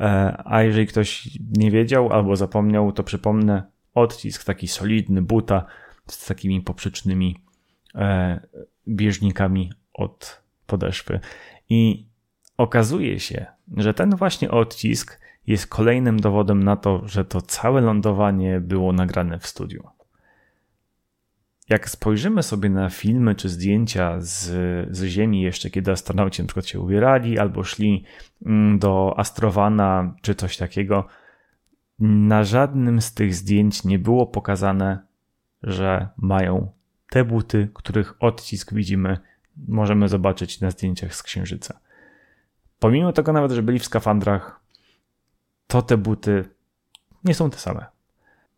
E, 0.00 0.42
a 0.44 0.62
jeżeli 0.62 0.86
ktoś 0.86 1.38
nie 1.56 1.70
wiedział 1.70 2.12
albo 2.12 2.36
zapomniał, 2.36 2.92
to 2.92 3.04
przypomnę 3.04 3.62
odcisk 3.94 4.44
taki 4.44 4.68
solidny 4.68 5.22
buta 5.22 5.66
z 6.06 6.26
takimi 6.26 6.60
poprzecznymi 6.60 7.36
e, 7.94 8.40
bieżnikami 8.88 9.72
od 9.94 10.42
podeszwy. 10.66 11.20
I 11.68 12.08
okazuje 12.56 13.20
się, 13.20 13.46
że 13.76 13.94
ten 13.94 14.16
właśnie 14.16 14.50
odcisk 14.50 15.20
jest 15.46 15.66
kolejnym 15.66 16.20
dowodem 16.20 16.62
na 16.62 16.76
to, 16.76 17.08
że 17.08 17.24
to 17.24 17.42
całe 17.42 17.80
lądowanie 17.80 18.60
było 18.60 18.92
nagrane 18.92 19.38
w 19.38 19.46
studiu. 19.46 19.84
Jak 21.68 21.90
spojrzymy 21.90 22.42
sobie 22.42 22.70
na 22.70 22.90
filmy 22.90 23.34
czy 23.34 23.48
zdjęcia 23.48 24.20
z, 24.20 24.44
z 24.96 25.04
Ziemi, 25.04 25.42
jeszcze 25.42 25.70
kiedy 25.70 25.92
astronauci 25.92 26.42
na 26.42 26.48
przykład 26.48 26.66
się 26.66 26.80
ubierali 26.80 27.38
albo 27.38 27.64
szli 27.64 28.04
mm, 28.46 28.78
do 28.78 29.14
Astrowana 29.18 30.14
czy 30.22 30.34
coś 30.34 30.56
takiego, 30.56 31.06
na 31.98 32.44
żadnym 32.44 33.00
z 33.00 33.14
tych 33.14 33.34
zdjęć 33.34 33.84
nie 33.84 33.98
było 33.98 34.26
pokazane, 34.26 34.98
że 35.62 36.08
mają 36.16 36.72
te 37.10 37.24
buty, 37.24 37.68
których 37.74 38.14
odcisk 38.20 38.74
widzimy, 38.74 39.18
możemy 39.68 40.08
zobaczyć 40.08 40.60
na 40.60 40.70
zdjęciach 40.70 41.14
z 41.14 41.22
Księżyca. 41.22 41.80
Pomimo 42.78 43.12
tego 43.12 43.32
nawet, 43.32 43.52
że 43.52 43.62
byli 43.62 43.78
w 43.78 43.84
skafandrach, 43.84 44.60
to 45.66 45.82
te 45.82 45.96
buty 45.96 46.44
nie 47.24 47.34
są 47.34 47.50
te 47.50 47.58
same. 47.58 47.86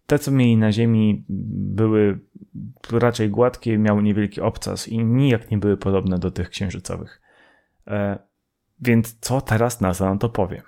Te, 0.06 0.18
co 0.18 0.30
mieli 0.30 0.56
na 0.56 0.72
ziemi, 0.72 1.24
były 1.28 2.18
raczej 2.92 3.30
gładkie, 3.30 3.78
miały 3.78 4.02
niewielki 4.02 4.40
obcas 4.40 4.88
i 4.88 5.04
nijak 5.04 5.50
nie 5.50 5.58
były 5.58 5.76
podobne 5.76 6.18
do 6.18 6.30
tych 6.30 6.50
księżycowych. 6.50 7.20
E, 7.86 8.18
więc 8.80 9.18
co 9.20 9.40
teraz 9.40 9.80
NASA 9.80 10.10
na 10.10 10.18
to 10.18 10.28
powie? 10.28 10.62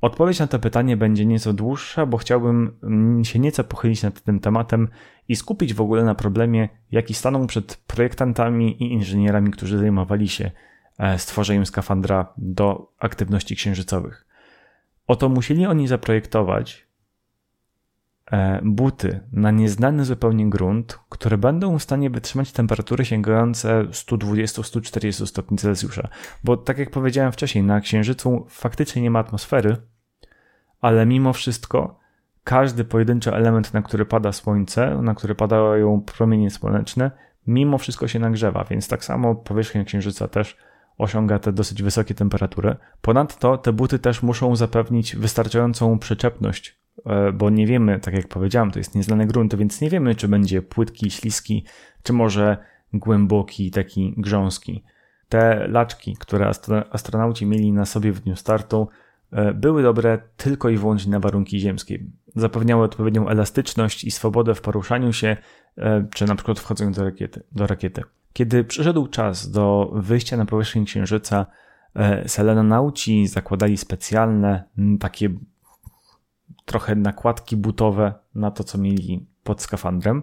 Odpowiedź 0.00 0.38
na 0.38 0.46
to 0.46 0.58
pytanie 0.58 0.96
będzie 0.96 1.26
nieco 1.26 1.52
dłuższa, 1.52 2.06
bo 2.06 2.16
chciałbym 2.16 2.78
się 3.22 3.38
nieco 3.38 3.64
pochylić 3.64 4.02
nad 4.02 4.20
tym 4.20 4.40
tematem 4.40 4.88
i 5.30 5.36
skupić 5.36 5.74
w 5.74 5.80
ogóle 5.80 6.04
na 6.04 6.14
problemie, 6.14 6.68
jaki 6.90 7.14
stanął 7.14 7.46
przed 7.46 7.76
projektantami 7.76 8.82
i 8.82 8.92
inżynierami, 8.92 9.50
którzy 9.50 9.78
zajmowali 9.78 10.28
się 10.28 10.50
e, 10.98 11.18
stworzeniem 11.18 11.66
skafandra 11.66 12.32
do 12.38 12.92
aktywności 12.98 13.56
księżycowych. 13.56 14.26
Oto 15.06 15.28
musieli 15.28 15.66
oni 15.66 15.88
zaprojektować 15.88 16.90
E, 18.30 18.60
buty 18.62 19.20
na 19.32 19.50
nieznany 19.50 20.04
zupełnie 20.04 20.50
grunt, 20.50 20.98
które 21.08 21.38
będą 21.38 21.78
w 21.78 21.82
stanie 21.82 22.10
wytrzymać 22.10 22.52
temperatury 22.52 23.04
sięgające 23.04 23.84
120-140 23.84 25.26
stopni 25.26 25.58
Celsjusza. 25.58 26.08
Bo 26.44 26.56
tak 26.56 26.78
jak 26.78 26.90
powiedziałem 26.90 27.32
wcześniej, 27.32 27.64
na 27.64 27.80
Księżycu 27.80 28.46
faktycznie 28.48 29.02
nie 29.02 29.10
ma 29.10 29.18
atmosfery, 29.18 29.76
ale 30.80 31.06
mimo 31.06 31.32
wszystko 31.32 31.98
każdy 32.44 32.84
pojedynczy 32.84 33.34
element, 33.34 33.74
na 33.74 33.82
który 33.82 34.06
pada 34.06 34.32
słońce, 34.32 34.98
na 35.02 35.14
który 35.14 35.34
padają 35.34 36.00
promienie 36.00 36.50
słoneczne, 36.50 37.10
mimo 37.46 37.78
wszystko 37.78 38.08
się 38.08 38.18
nagrzewa, 38.18 38.64
więc 38.70 38.88
tak 38.88 39.04
samo 39.04 39.34
powierzchnia 39.34 39.84
Księżyca 39.84 40.28
też 40.28 40.56
osiąga 40.98 41.38
te 41.38 41.52
dosyć 41.52 41.82
wysokie 41.82 42.14
temperatury. 42.14 42.76
Ponadto 43.00 43.58
te 43.58 43.72
buty 43.72 43.98
też 43.98 44.22
muszą 44.22 44.56
zapewnić 44.56 45.16
wystarczającą 45.16 45.98
przyczepność 45.98 46.80
E, 47.06 47.32
bo 47.32 47.50
nie 47.50 47.66
wiemy, 47.66 48.00
tak 48.00 48.14
jak 48.14 48.28
powiedziałem, 48.28 48.70
to 48.70 48.78
jest 48.78 48.94
nieznany 48.94 49.26
grunt, 49.26 49.54
więc 49.54 49.80
nie 49.80 49.90
wiemy, 49.90 50.14
czy 50.14 50.28
będzie 50.28 50.62
płytki, 50.62 51.10
śliski, 51.10 51.64
czy 52.02 52.12
może 52.12 52.56
głęboki, 52.92 53.70
taki 53.70 54.14
grząski. 54.16 54.84
Te 55.28 55.68
laczki, 55.68 56.16
które 56.20 56.50
astronauci 56.90 57.46
mieli 57.46 57.72
na 57.72 57.84
sobie 57.86 58.12
w 58.12 58.20
dniu 58.20 58.36
startu, 58.36 58.88
były 59.54 59.82
dobre 59.82 60.18
tylko 60.36 60.68
i 60.68 60.76
wyłącznie 60.76 61.12
na 61.12 61.20
warunki 61.20 61.60
ziemskie. 61.60 61.98
Zapewniały 62.36 62.84
odpowiednią 62.84 63.28
elastyczność 63.28 64.04
i 64.04 64.10
swobodę 64.10 64.54
w 64.54 64.60
poruszaniu 64.60 65.12
się, 65.12 65.36
e, 65.78 66.06
czy 66.14 66.26
na 66.26 66.34
przykład 66.34 66.58
wchodzeniu 66.58 66.92
do 66.92 67.04
rakiety. 67.04 67.42
Do 67.52 67.66
rakiety. 67.66 68.02
Kiedy 68.32 68.64
przyszedł 68.64 69.06
czas 69.06 69.50
do 69.50 69.92
wyjścia 69.94 70.36
na 70.36 70.46
powierzchnię 70.46 70.84
Księżyca, 70.84 71.46
selenonauci 72.26 73.26
zakładali 73.26 73.76
specjalne, 73.76 74.64
takie 75.00 75.30
trochę 76.64 76.96
nakładki 76.96 77.56
butowe 77.56 78.14
na 78.34 78.50
to, 78.50 78.64
co 78.64 78.78
mieli 78.78 79.26
pod 79.44 79.62
skafandrem. 79.62 80.22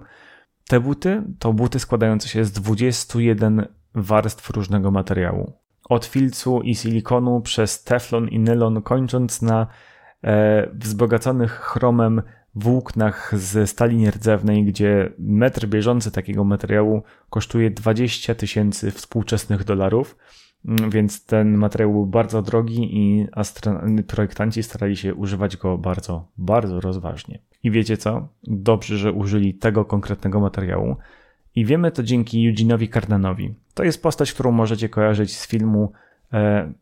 Te 0.67 0.79
buty 0.79 1.23
to 1.39 1.53
buty 1.53 1.79
składające 1.79 2.29
się 2.29 2.45
z 2.45 2.51
21 2.51 3.67
warstw 3.95 4.49
różnego 4.49 4.91
materiału. 4.91 5.53
Od 5.89 6.05
filcu 6.05 6.61
i 6.61 6.75
silikonu 6.75 7.41
przez 7.41 7.83
teflon 7.83 8.27
i 8.27 8.39
nylon, 8.39 8.81
kończąc 8.81 9.41
na 9.41 9.67
e, 10.23 10.69
wzbogaconych 10.73 11.51
chromem 11.51 12.21
włóknach 12.55 13.31
ze 13.37 13.67
stali 13.67 13.97
nierdzewnej, 13.97 14.65
gdzie 14.65 15.13
metr 15.19 15.67
bieżący 15.67 16.11
takiego 16.11 16.43
materiału 16.43 17.03
kosztuje 17.29 17.71
20 17.71 18.35
tysięcy 18.35 18.91
współczesnych 18.91 19.63
dolarów 19.63 20.15
Mm, 20.65 20.89
więc 20.89 21.25
ten 21.25 21.57
materiał 21.57 21.91
był 21.91 22.05
bardzo 22.05 22.41
drogi 22.41 22.97
i 22.97 23.27
projektanci 24.07 24.63
starali 24.63 24.97
się 24.97 25.15
używać 25.15 25.57
go 25.57 25.77
bardzo, 25.77 26.27
bardzo 26.37 26.81
rozważnie. 26.81 27.39
I 27.63 27.71
wiecie 27.71 27.97
co? 27.97 28.27
Dobrze, 28.43 28.97
że 28.97 29.11
użyli 29.11 29.53
tego 29.53 29.85
konkretnego 29.85 30.39
materiału. 30.39 30.95
I 31.55 31.65
wiemy 31.65 31.91
to 31.91 32.03
dzięki 32.03 32.53
Eugene'owi 32.53 32.93
Cardanowi. 32.93 33.55
To 33.77 33.83
jest 33.83 34.03
postać, 34.03 34.33
którą 34.33 34.51
możecie 34.51 34.89
kojarzyć 34.89 35.37
z 35.37 35.47
filmu 35.47 35.91
e, 36.33 36.73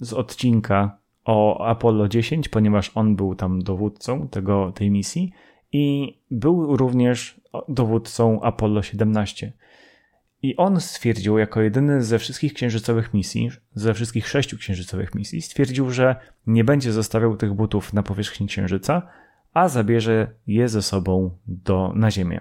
z 0.00 0.12
odcinka 0.12 0.98
o 1.24 1.66
Apollo 1.66 2.08
10, 2.08 2.48
ponieważ 2.48 2.90
on 2.94 3.16
był 3.16 3.34
tam 3.34 3.62
dowódcą 3.62 4.28
tego, 4.28 4.72
tej 4.72 4.90
misji 4.90 5.32
i 5.72 6.14
był 6.30 6.76
również 6.76 7.40
dowódcą 7.68 8.42
Apollo 8.42 8.82
17. 8.82 9.52
I 10.42 10.56
on 10.56 10.80
stwierdził, 10.80 11.38
jako 11.38 11.60
jedyny 11.60 12.02
ze 12.02 12.18
wszystkich 12.18 12.54
księżycowych 12.54 13.14
misji, 13.14 13.50
ze 13.74 13.94
wszystkich 13.94 14.28
sześciu 14.28 14.58
księżycowych 14.58 15.14
misji, 15.14 15.42
stwierdził, 15.42 15.90
że 15.90 16.16
nie 16.46 16.64
będzie 16.64 16.92
zostawiał 16.92 17.36
tych 17.36 17.54
butów 17.54 17.92
na 17.92 18.02
powierzchni 18.02 18.46
księżyca, 18.46 19.02
a 19.54 19.68
zabierze 19.68 20.30
je 20.46 20.68
ze 20.68 20.82
sobą 20.82 21.30
do, 21.46 21.92
na 21.94 22.10
Ziemię. 22.10 22.40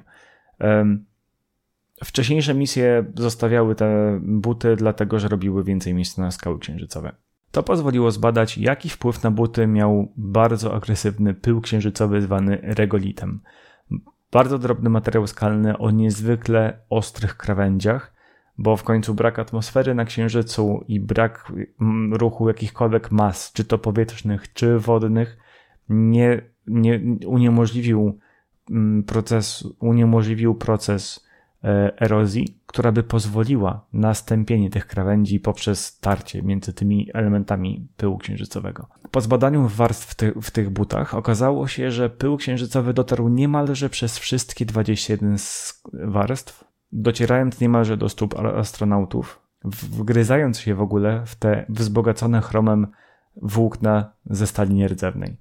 Wcześniejsze 2.04 2.54
misje 2.54 3.06
zostawiały 3.16 3.76
te 3.76 4.20
buty, 4.24 4.76
dlatego 4.76 5.20
że 5.20 5.28
robiły 5.28 5.64
więcej 5.64 5.94
miejsca 5.94 6.22
na 6.22 6.32
skały 6.32 6.60
księżycowe. 6.60 7.16
To 7.52 7.64
pozwoliło 7.64 8.12
zbadać, 8.12 8.58
jaki 8.58 8.90
wpływ 8.90 9.24
na 9.24 9.32
buty 9.32 9.68
miał 9.68 10.12
bardzo 10.18 10.74
agresywny 10.76 11.34
pył 11.34 11.62
księżycowy 11.62 12.22
zwany 12.22 12.60
regolitem. 12.62 13.40
Bardzo 14.32 14.60
drobny 14.60 14.90
materiał 14.90 15.28
skalny 15.28 15.78
o 15.78 15.92
niezwykle 15.92 16.80
ostrych 16.90 17.38
krawędziach, 17.38 18.14
bo 18.58 18.78
w 18.78 18.84
końcu 18.84 19.14
brak 19.14 19.40
atmosfery 19.40 19.96
na 19.96 20.06
Księżycu 20.06 20.84
i 20.88 21.00
brak 21.00 21.54
mm, 21.82 22.14
ruchu 22.14 22.48
jakichkolwiek 22.48 23.12
mas, 23.12 23.52
czy 23.54 23.66
to 23.66 23.78
powietrznych, 23.78 24.54
czy 24.54 24.80
wodnych, 24.80 25.38
nie, 25.90 26.42
nie 26.68 27.02
uniemożliwił 27.28 28.20
mm, 28.72 29.04
proces, 29.04 29.68
uniemożliwił 29.80 30.56
proces 30.56 31.27
erozji, 32.00 32.58
która 32.66 32.92
by 32.92 33.04
pozwoliła 33.04 33.86
na 33.94 34.14
stępienie 34.14 34.70
tych 34.70 34.88
krawędzi 34.88 35.40
poprzez 35.40 36.00
tarcie 36.00 36.44
między 36.44 36.74
tymi 36.74 37.10
elementami 37.14 37.88
pyłu 37.98 38.18
księżycowego. 38.18 38.88
Po 39.12 39.22
zbadaniu 39.22 39.68
warstw 39.68 40.16
ty 40.16 40.34
w 40.42 40.52
tych 40.52 40.70
butach 40.70 41.14
okazało 41.14 41.68
się, 41.68 41.92
że 41.92 42.10
pył 42.10 42.38
księżycowy 42.38 42.94
dotarł 42.94 43.30
niemalże 43.30 43.90
przez 43.90 44.20
wszystkie 44.20 44.66
21 44.66 45.36
warstw, 45.94 46.64
docierając 46.92 47.60
niemalże 47.60 47.98
do 47.98 48.10
stóp 48.10 48.40
astronautów, 48.40 49.42
wgryzając 49.64 50.60
się 50.60 50.76
w 50.76 50.82
ogóle 50.82 51.24
w 51.26 51.36
te 51.36 51.66
wzbogacone 51.70 52.42
chromem 52.42 52.88
włókna 53.36 54.14
ze 54.26 54.48
stali 54.48 54.74
nierdzewnej. 54.74 55.38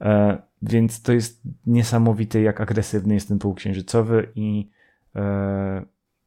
E, 0.00 0.42
więc 0.62 1.02
to 1.02 1.12
jest 1.12 1.42
niesamowite, 1.66 2.40
jak 2.40 2.60
agresywny 2.60 3.14
jest 3.14 3.28
ten 3.28 3.38
pył 3.38 3.54
księżycowy 3.54 4.32
i 4.34 4.70
E, 4.72 4.77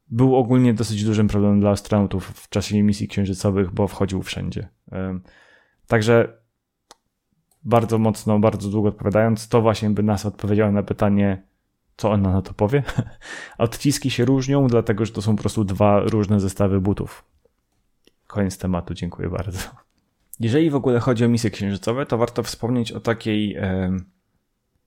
był 0.08 0.36
ogólnie 0.36 0.74
dosyć 0.74 1.04
dużym 1.04 1.28
problemem 1.28 1.60
dla 1.60 1.70
astronautów 1.70 2.28
w 2.28 2.50
czasie 2.50 2.84
misji 2.84 3.08
księżycowych, 3.08 3.72
bo 3.72 3.88
wchodził 3.88 4.22
wszędzie. 4.22 4.70
Także 5.88 6.42
bardzo 7.64 7.98
mocno, 7.98 8.40
bardzo 8.40 8.70
długo 8.70 8.90
odpowiadając, 8.90 9.48
to 9.48 9.62
właśnie 9.62 9.90
by 9.90 10.04
nas 10.04 10.26
odpowiedziało 10.26 10.72
na 10.72 10.84
pytanie, 10.84 11.44
co 11.98 12.12
ona 12.12 12.32
na 12.32 12.42
to 12.42 12.54
powie. 12.54 12.84
Odciski 13.58 14.10
się 14.10 14.26
różnią, 14.26 14.68
dlatego 14.68 15.06
że 15.06 15.12
to 15.12 15.22
są 15.22 15.36
po 15.36 15.42
prostu 15.42 15.64
dwa 15.64 16.00
różne 16.00 16.40
zestawy 16.40 16.82
butów. 16.82 17.24
Koniec 18.28 18.58
tematu, 18.58 18.94
dziękuję 18.94 19.30
bardzo. 19.30 19.60
Jeżeli 20.40 20.70
w 20.70 20.76
ogóle 20.76 21.00
chodzi 21.00 21.26
o 21.26 21.30
misje 21.30 21.50
księżycowe, 21.50 22.06
to 22.06 22.18
warto 22.18 22.44
wspomnieć 22.44 22.92
o 22.92 23.00
takiej 23.00 23.56
e, 23.56 23.98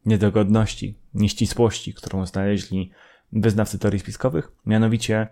niedogodności, 0.07 0.99
nieścisłości, 1.15 1.95
którą 1.95 2.27
znaleźli 2.27 2.91
wyznawcy 3.35 3.79
teorii 3.79 4.01
spiskowych. 4.01 4.53
Mianowicie 4.67 5.29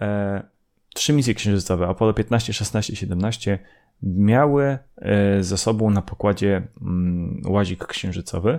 e, 0.00 0.42
trzy 0.94 1.12
misje 1.12 1.34
księżycowe, 1.34 1.86
Apollo 1.86 2.14
15, 2.14 2.52
16 2.52 2.92
i 2.92 2.96
17, 2.96 3.58
miały 4.02 4.78
e, 4.96 5.42
ze 5.42 5.58
sobą 5.58 5.90
na 5.90 6.02
pokładzie 6.02 6.62
mm, 6.82 7.42
łazik 7.46 7.86
księżycowy, 7.86 8.58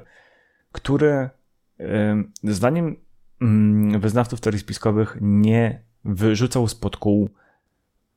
który 0.71 1.29
e, 1.79 2.24
zdaniem 2.43 2.95
mm, 3.41 4.00
wyznawców 4.00 4.41
teorii 4.41 4.59
spiskowych 4.59 5.17
nie 5.21 5.83
wyrzucał 6.05 6.67
spod 6.67 6.98
kół 6.98 7.29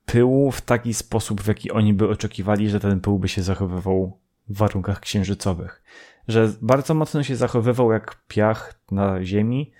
pyłu 0.05 0.51
w 0.51 0.61
taki 0.61 0.93
sposób, 0.93 1.41
w 1.41 1.47
jaki 1.47 1.71
oni 1.71 1.93
by 1.93 2.09
oczekiwali, 2.09 2.69
że 2.69 2.79
ten 2.79 2.99
pył 2.99 3.19
by 3.19 3.27
się 3.27 3.41
zachowywał 3.41 4.19
w 4.49 4.57
warunkach 4.57 4.99
księżycowych. 4.99 5.83
Że 6.27 6.53
bardzo 6.61 6.93
mocno 6.93 7.23
się 7.23 7.35
zachowywał 7.35 7.91
jak 7.91 8.23
piach 8.27 8.73
na 8.91 9.23
ziemi, 9.23 9.71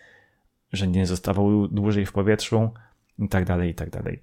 że 0.74 0.88
nie 0.88 1.06
zostawał 1.06 1.68
dłużej 1.68 2.06
w 2.06 2.12
powietrzu 2.12 2.70
i 3.20 3.30
tak 3.30 3.46
dalej, 3.46 3.70
i 3.70 3.74
tak 3.74 3.90
dalej. 3.90 4.22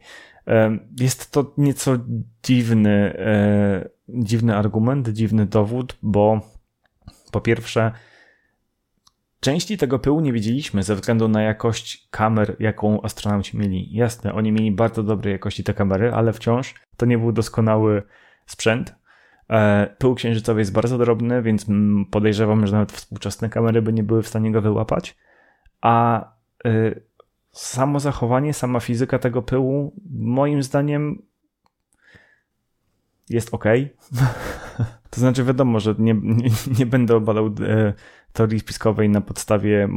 Jest 1.00 1.30
to 1.30 1.54
nieco 1.58 1.98
dziwny, 2.42 3.18
e, 3.18 3.88
dziwny 4.08 4.56
argument, 4.56 5.08
dziwny 5.08 5.46
dowód, 5.46 5.98
bo 6.02 6.40
po 7.32 7.40
pierwsze, 7.40 7.92
części 9.40 9.78
tego 9.78 9.98
pyłu 9.98 10.20
nie 10.20 10.32
widzieliśmy 10.32 10.82
ze 10.82 10.94
względu 10.94 11.28
na 11.28 11.42
jakość 11.42 12.08
kamer, 12.10 12.56
jaką 12.58 13.02
astronauci 13.02 13.58
mieli. 13.58 13.94
Jasne, 13.94 14.32
oni 14.34 14.52
mieli 14.52 14.72
bardzo 14.72 15.02
dobrej 15.02 15.32
jakości 15.32 15.64
te 15.64 15.74
kamery, 15.74 16.12
ale 16.12 16.32
wciąż 16.32 16.74
to 16.96 17.06
nie 17.06 17.18
był 17.18 17.32
doskonały 17.32 18.02
sprzęt. 18.46 18.94
E, 19.50 19.86
pył 19.98 20.14
księżycowy 20.14 20.60
jest 20.60 20.72
bardzo 20.72 20.98
drobny, 20.98 21.42
więc 21.42 21.66
podejrzewam, 22.10 22.66
że 22.66 22.72
nawet 22.72 22.92
współczesne 22.92 23.48
kamery 23.48 23.82
by 23.82 23.92
nie 23.92 24.02
były 24.02 24.22
w 24.22 24.28
stanie 24.28 24.52
go 24.52 24.60
wyłapać. 24.60 25.16
A 25.80 26.24
samo 27.52 28.00
zachowanie, 28.00 28.54
sama 28.54 28.80
fizyka 28.80 29.18
tego 29.18 29.42
pyłu, 29.42 29.92
moim 30.10 30.62
zdaniem 30.62 31.22
jest 33.30 33.54
ok. 33.54 33.64
to 35.10 35.20
znaczy, 35.20 35.44
wiadomo, 35.44 35.80
że 35.80 35.94
nie, 35.98 36.14
nie, 36.14 36.50
nie 36.78 36.86
będę 36.86 37.16
obalał 37.16 37.46
e, 37.46 37.94
teorii 38.32 38.60
spiskowej 38.60 39.08
na 39.08 39.20
podstawie 39.20 39.88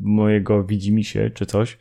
mojego 0.00 0.64
widzimisię 0.64 1.30
czy 1.30 1.46
coś. 1.46 1.78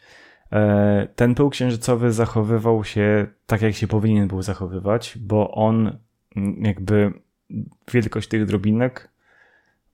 E, 0.52 1.08
ten 1.16 1.36
pył 1.36 1.50
księżycowy 1.50 2.12
zachowywał 2.12 2.84
się 2.84 3.28
tak, 3.46 3.62
jak 3.62 3.76
się 3.76 3.88
powinien 3.88 4.28
był 4.28 4.42
zachowywać, 4.42 5.18
bo 5.22 5.52
on 5.52 5.98
jakby 6.62 7.14
wielkość 7.92 8.28
tych 8.28 8.46
drobinek 8.46 9.10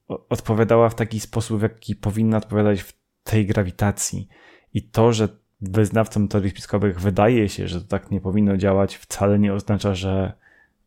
odpowiadała 0.08 0.90
w 0.90 0.96
taki 0.96 1.20
sposób, 1.20 1.60
w 1.60 1.64
jaki 1.64 1.96
powinna 1.96 2.38
odpowiadać 2.38 2.82
w 2.82 3.03
tej 3.24 3.46
grawitacji. 3.46 4.28
I 4.74 4.84
to, 4.84 5.14
że 5.14 5.28
wyznawcom 5.62 6.28
teorii 6.28 6.50
spiskowych 6.50 7.02
wydaje 7.02 7.50
się, 7.50 7.68
że 7.68 7.82
to 7.82 7.88
tak 7.88 8.12
nie 8.12 8.22
powinno 8.22 8.58
działać, 8.58 8.96
wcale 8.96 9.40
nie 9.40 9.54
oznacza, 9.54 9.96
że, 9.96 10.34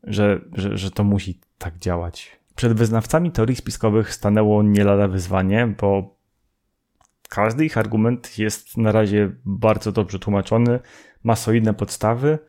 że, 0.03 0.41
że, 0.53 0.77
że 0.77 0.91
to 0.91 1.03
musi 1.03 1.39
tak 1.57 1.77
działać. 1.77 2.39
Przed 2.55 2.73
wyznawcami 2.73 3.31
teorii 3.31 3.55
spiskowych 3.55 4.13
stanęło 4.13 4.63
nie 4.63 4.83
lada 4.83 5.07
wyzwanie, 5.07 5.67
bo 5.81 6.17
każdy 7.29 7.65
ich 7.65 7.77
argument 7.77 8.39
jest 8.39 8.77
na 8.77 8.91
razie 8.91 9.31
bardzo 9.45 9.91
dobrze 9.91 10.19
tłumaczony, 10.19 10.79
ma 11.23 11.35
solidne 11.35 11.73
podstawy 11.73 12.39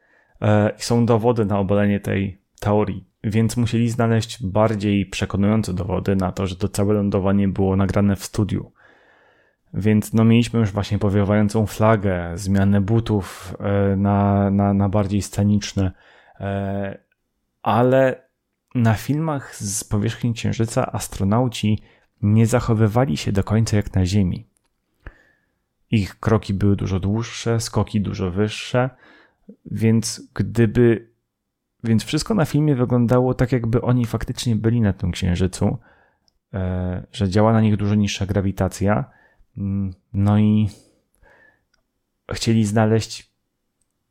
e, 0.40 0.72
i 0.78 0.82
są 0.82 1.06
dowody 1.06 1.44
na 1.44 1.58
obalenie 1.58 2.00
tej 2.00 2.40
teorii. 2.60 3.08
Więc 3.24 3.56
musieli 3.56 3.90
znaleźć 3.90 4.42
bardziej 4.42 5.06
przekonujące 5.06 5.74
dowody 5.74 6.16
na 6.16 6.32
to, 6.32 6.46
że 6.46 6.56
to 6.56 6.68
całe 6.68 6.94
lądowanie 6.94 7.48
było 7.48 7.76
nagrane 7.76 8.16
w 8.16 8.24
studiu. 8.24 8.72
Więc 9.74 10.12
no 10.12 10.24
mieliśmy 10.24 10.60
już 10.60 10.72
właśnie 10.72 10.98
powiewającą 10.98 11.66
flagę, 11.66 12.32
zmianę 12.34 12.80
butów 12.80 13.56
e, 13.60 13.96
na, 13.96 14.50
na, 14.50 14.74
na 14.74 14.88
bardziej 14.88 15.22
sceniczne, 15.22 15.92
e, 16.40 16.98
ale 17.62 18.28
na 18.74 18.94
filmach 18.94 19.56
z 19.56 19.84
powierzchni 19.84 20.34
Księżyca 20.34 20.92
astronauci 20.92 21.82
nie 22.22 22.46
zachowywali 22.46 23.16
się 23.16 23.32
do 23.32 23.44
końca 23.44 23.76
jak 23.76 23.94
na 23.94 24.06
Ziemi. 24.06 24.46
Ich 25.90 26.20
kroki 26.20 26.54
były 26.54 26.76
dużo 26.76 27.00
dłuższe, 27.00 27.60
skoki 27.60 28.00
dużo 28.00 28.30
wyższe, 28.30 28.90
więc 29.66 30.28
gdyby. 30.34 31.08
Więc 31.84 32.04
wszystko 32.04 32.34
na 32.34 32.44
filmie 32.44 32.74
wyglądało 32.74 33.34
tak, 33.34 33.52
jakby 33.52 33.82
oni 33.82 34.06
faktycznie 34.06 34.56
byli 34.56 34.80
na 34.80 34.92
tym 34.92 35.12
księżycu, 35.12 35.78
e, 36.54 37.06
że 37.12 37.28
działa 37.28 37.52
na 37.52 37.60
nich 37.60 37.76
dużo 37.76 37.94
niższa 37.94 38.26
grawitacja 38.26 39.17
no 40.12 40.38
i 40.38 40.68
chcieli 42.32 42.64
znaleźć, 42.64 43.30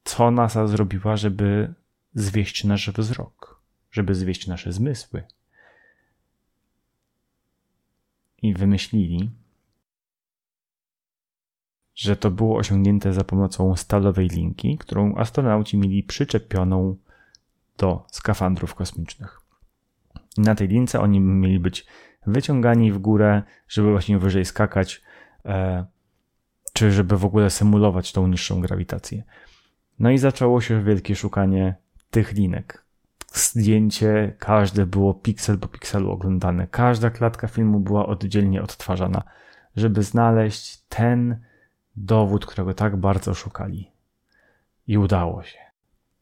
co 0.04 0.32
NASA 0.32 0.68
zrobiła, 0.68 1.18
żeby 1.18 1.74
zwieść 2.14 2.64
nasz 2.64 2.90
wzrok, 2.92 3.62
żeby 3.92 4.16
zwieść 4.16 4.48
nasze 4.48 4.72
zmysły. 4.72 5.24
I 8.42 8.54
wymyślili, 8.54 9.32
że 11.96 12.16
to 12.16 12.32
było 12.32 12.58
osiągnięte 12.58 13.14
za 13.14 13.24
pomocą 13.24 13.76
stalowej 13.76 14.28
linki, 14.28 14.78
którą 14.78 15.16
astronauci 15.16 15.78
mieli 15.78 16.04
przyczepioną 16.04 16.98
do 17.78 18.06
skafandrów 18.12 18.76
kosmicznych. 18.76 19.42
I 20.38 20.42
na 20.42 20.56
tej 20.56 20.68
lince 20.68 21.00
oni 21.00 21.20
mieli 21.20 21.60
być 21.60 21.86
wyciągani 22.28 22.92
w 22.92 22.98
górę, 22.98 23.44
żeby 23.68 23.92
właśnie 23.92 24.20
wyżej 24.20 24.46
skakać, 24.46 25.02
czy 26.74 26.92
żeby 26.92 27.18
w 27.18 27.26
ogóle 27.26 27.50
symulować 27.50 28.12
tą 28.12 28.28
niższą 28.28 28.62
grawitację. 28.62 29.24
No 30.00 30.10
i 30.10 30.18
zaczęło 30.18 30.62
się 30.62 30.84
wielkie 30.84 31.16
szukanie 31.16 31.76
tych 32.12 32.34
linek. 32.34 32.86
Zdjęcie 33.34 34.36
każde 34.40 34.86
było 34.86 35.14
piksel 35.14 35.60
po 35.60 35.68
pikselu 35.68 36.12
oglądane. 36.12 36.68
Każda 36.68 37.10
klatka 37.10 37.48
filmu 37.48 37.80
była 37.80 38.06
oddzielnie 38.06 38.62
odtwarzana, 38.62 39.24
żeby 39.76 40.04
znaleźć 40.04 40.82
ten 40.90 41.42
dowód, 41.96 42.46
którego 42.46 42.74
tak 42.74 42.98
bardzo 42.98 43.34
szukali. 43.34 43.92
I 44.88 44.98
udało 44.98 45.44
się. 45.44 45.58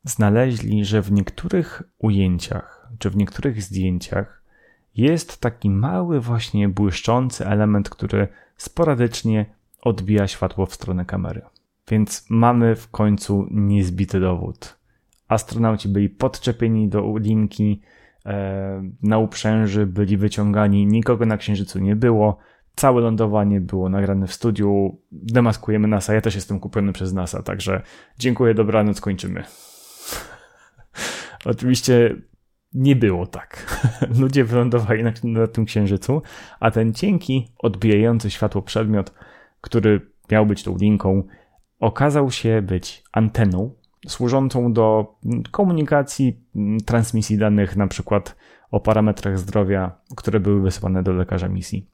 Znaleźli, 0.03 0.85
że 0.85 1.01
w 1.01 1.11
niektórych 1.11 1.83
ujęciach, 1.97 2.91
czy 2.99 3.09
w 3.09 3.15
niektórych 3.15 3.61
zdjęciach 3.61 4.43
jest 4.95 5.41
taki 5.41 5.69
mały, 5.69 6.21
właśnie 6.21 6.69
błyszczący 6.69 7.47
element, 7.47 7.89
który 7.89 8.27
sporadycznie 8.57 9.45
odbija 9.81 10.27
światło 10.27 10.65
w 10.65 10.73
stronę 10.73 11.05
kamery. 11.05 11.41
Więc 11.91 12.25
mamy 12.29 12.75
w 12.75 12.89
końcu 12.89 13.47
niezbity 13.51 14.19
dowód. 14.19 14.77
Astronauci 15.27 15.89
byli 15.89 16.09
podczepieni 16.09 16.89
do 16.89 17.17
linki, 17.17 17.81
e, 18.25 18.83
na 19.03 19.17
uprzęży 19.17 19.85
byli 19.85 20.17
wyciągani, 20.17 20.85
nikogo 20.85 21.25
na 21.25 21.37
księżycu 21.37 21.79
nie 21.79 21.95
było. 21.95 22.37
Całe 22.75 23.01
lądowanie 23.01 23.61
było 23.61 23.89
nagrane 23.89 24.27
w 24.27 24.33
studiu. 24.33 24.97
Demaskujemy 25.11 25.87
NASA. 25.87 26.13
Ja 26.13 26.21
też 26.21 26.35
jestem 26.35 26.59
kupiony 26.59 26.93
przez 26.93 27.13
NASA, 27.13 27.43
także 27.43 27.81
dziękuję, 28.19 28.53
dobranoc, 28.53 29.01
kończymy. 29.01 29.43
Oczywiście 31.45 32.15
nie 32.75 32.95
było 32.95 33.27
tak. 33.27 33.81
Ludzie 34.21 34.43
wylądowali 34.43 35.03
na, 35.03 35.11
na 35.23 35.47
tym 35.47 35.65
księżycu, 35.65 36.21
a 36.59 36.71
ten 36.71 36.93
cienki, 36.93 37.51
odbijający 37.57 38.31
światło 38.31 38.61
przedmiot, 38.61 39.13
który 39.61 40.01
miał 40.31 40.45
być 40.45 40.63
tą 40.63 40.77
linką, 40.77 41.23
okazał 41.79 42.31
się 42.31 42.61
być 42.61 43.03
anteną 43.11 43.73
służącą 44.07 44.73
do 44.73 45.15
komunikacji, 45.51 46.39
transmisji 46.85 47.37
danych, 47.37 47.75
na 47.75 47.87
przykład 47.87 48.35
o 48.71 48.79
parametrach 48.79 49.39
zdrowia, 49.39 49.91
które 50.15 50.39
były 50.39 50.61
wysyłane 50.61 51.03
do 51.03 51.13
lekarza 51.13 51.47
misji. 51.47 51.89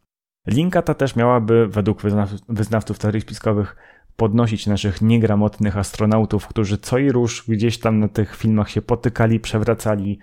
Linka 0.48 0.82
ta 0.82 0.94
też 0.94 1.16
miałaby, 1.16 1.68
według 1.68 2.02
wyznawców 2.50 3.00
teorii 3.00 3.22
spiskowych, 3.22 3.76
podnosić 4.16 4.68
naszych 4.68 5.02
niegramotnych 5.02 5.78
astronautów, 5.78 6.48
którzy 6.48 6.78
co 6.78 6.98
i 6.98 7.12
róż 7.12 7.44
gdzieś 7.48 7.80
tam 7.80 8.00
na 8.00 8.08
tych 8.08 8.36
filmach 8.36 8.70
się 8.70 8.82
potykali, 8.82 9.40
przewracali, 9.40 10.20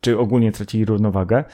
czy 0.00 0.18
ogólnie 0.18 0.52
tracili 0.52 0.84
równowagę. 0.84 1.44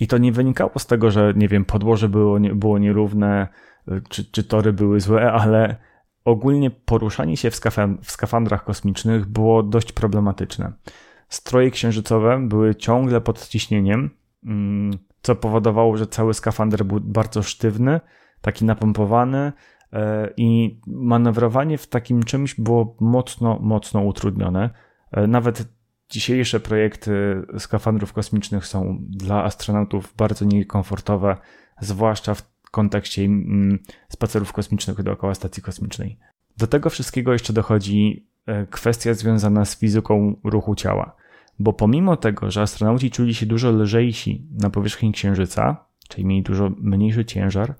I 0.00 0.06
to 0.06 0.18
nie 0.18 0.32
wynikało 0.32 0.72
z 0.78 0.86
tego, 0.86 1.10
że 1.10 1.32
nie 1.36 1.48
wiem, 1.48 1.64
podłoże 1.64 2.08
było, 2.08 2.40
było 2.40 2.78
nierówne, 2.78 3.48
e, 3.88 4.00
czy, 4.08 4.24
czy 4.24 4.44
tory 4.44 4.72
były 4.72 5.00
złe, 5.00 5.32
ale 5.32 5.76
ogólnie 6.24 6.70
poruszanie 6.70 7.36
się 7.36 7.50
w, 7.50 7.54
skafan- 7.54 7.96
w 8.02 8.10
skafandrach 8.10 8.64
kosmicznych 8.64 9.26
było 9.26 9.62
dość 9.62 9.92
problematyczne. 9.92 10.72
Stroje 11.28 11.70
księżycowe 11.70 12.48
były 12.48 12.74
ciągle 12.74 13.20
pod 13.20 13.48
ciśnieniem, 13.48 14.10
mm, 14.44 14.90
co 15.22 15.34
powodowało, 15.34 15.96
że 15.96 16.06
cały 16.06 16.34
skafander 16.34 16.84
był 16.84 17.00
bardzo 17.00 17.42
sztywny, 17.42 18.00
taki 18.40 18.64
napompowany 18.64 19.52
e, 19.92 20.30
i 20.36 20.80
manewrowanie 20.86 21.78
w 21.78 21.86
takim 21.86 22.22
czymś 22.22 22.54
było 22.54 22.96
mocno, 23.00 23.58
mocno 23.60 24.00
utrudnione. 24.00 24.70
E, 25.12 25.26
nawet 25.26 25.68
dzisiejsze 26.12 26.60
projekty 26.60 27.42
skafandrów 27.58 28.12
kosmicznych 28.12 28.66
są 28.66 28.98
dla 29.00 29.44
astronautów 29.44 30.14
bardzo 30.16 30.44
niekomfortowe, 30.44 31.36
zwłaszcza 31.80 32.34
w 32.34 32.42
kontekście 32.70 33.22
mm, 33.22 33.78
spacerów 34.08 34.52
kosmicznych 34.52 35.02
dookoła 35.02 35.34
stacji 35.34 35.62
kosmicznej. 35.62 36.18
Do 36.56 36.66
tego 36.66 36.90
wszystkiego 36.90 37.32
jeszcze 37.32 37.52
dochodzi 37.52 38.26
e, 38.46 38.66
kwestia 38.66 39.14
związana 39.14 39.64
z 39.64 39.78
fizyką 39.78 40.36
ruchu 40.44 40.74
ciała. 40.74 41.16
Bo 41.58 41.72
pomimo 41.72 42.16
tego, 42.16 42.50
że 42.50 42.62
astronauci 42.62 43.10
czuli 43.10 43.34
się 43.34 43.46
dużo 43.46 43.70
lżejsi 43.70 44.46
na 44.50 44.70
powierzchni 44.70 45.12
Księżyca, 45.12 45.84
czyli 46.08 46.26
mieli 46.26 46.42
dużo 46.42 46.70
mniejszy 46.78 47.24
ciężar, 47.24 47.74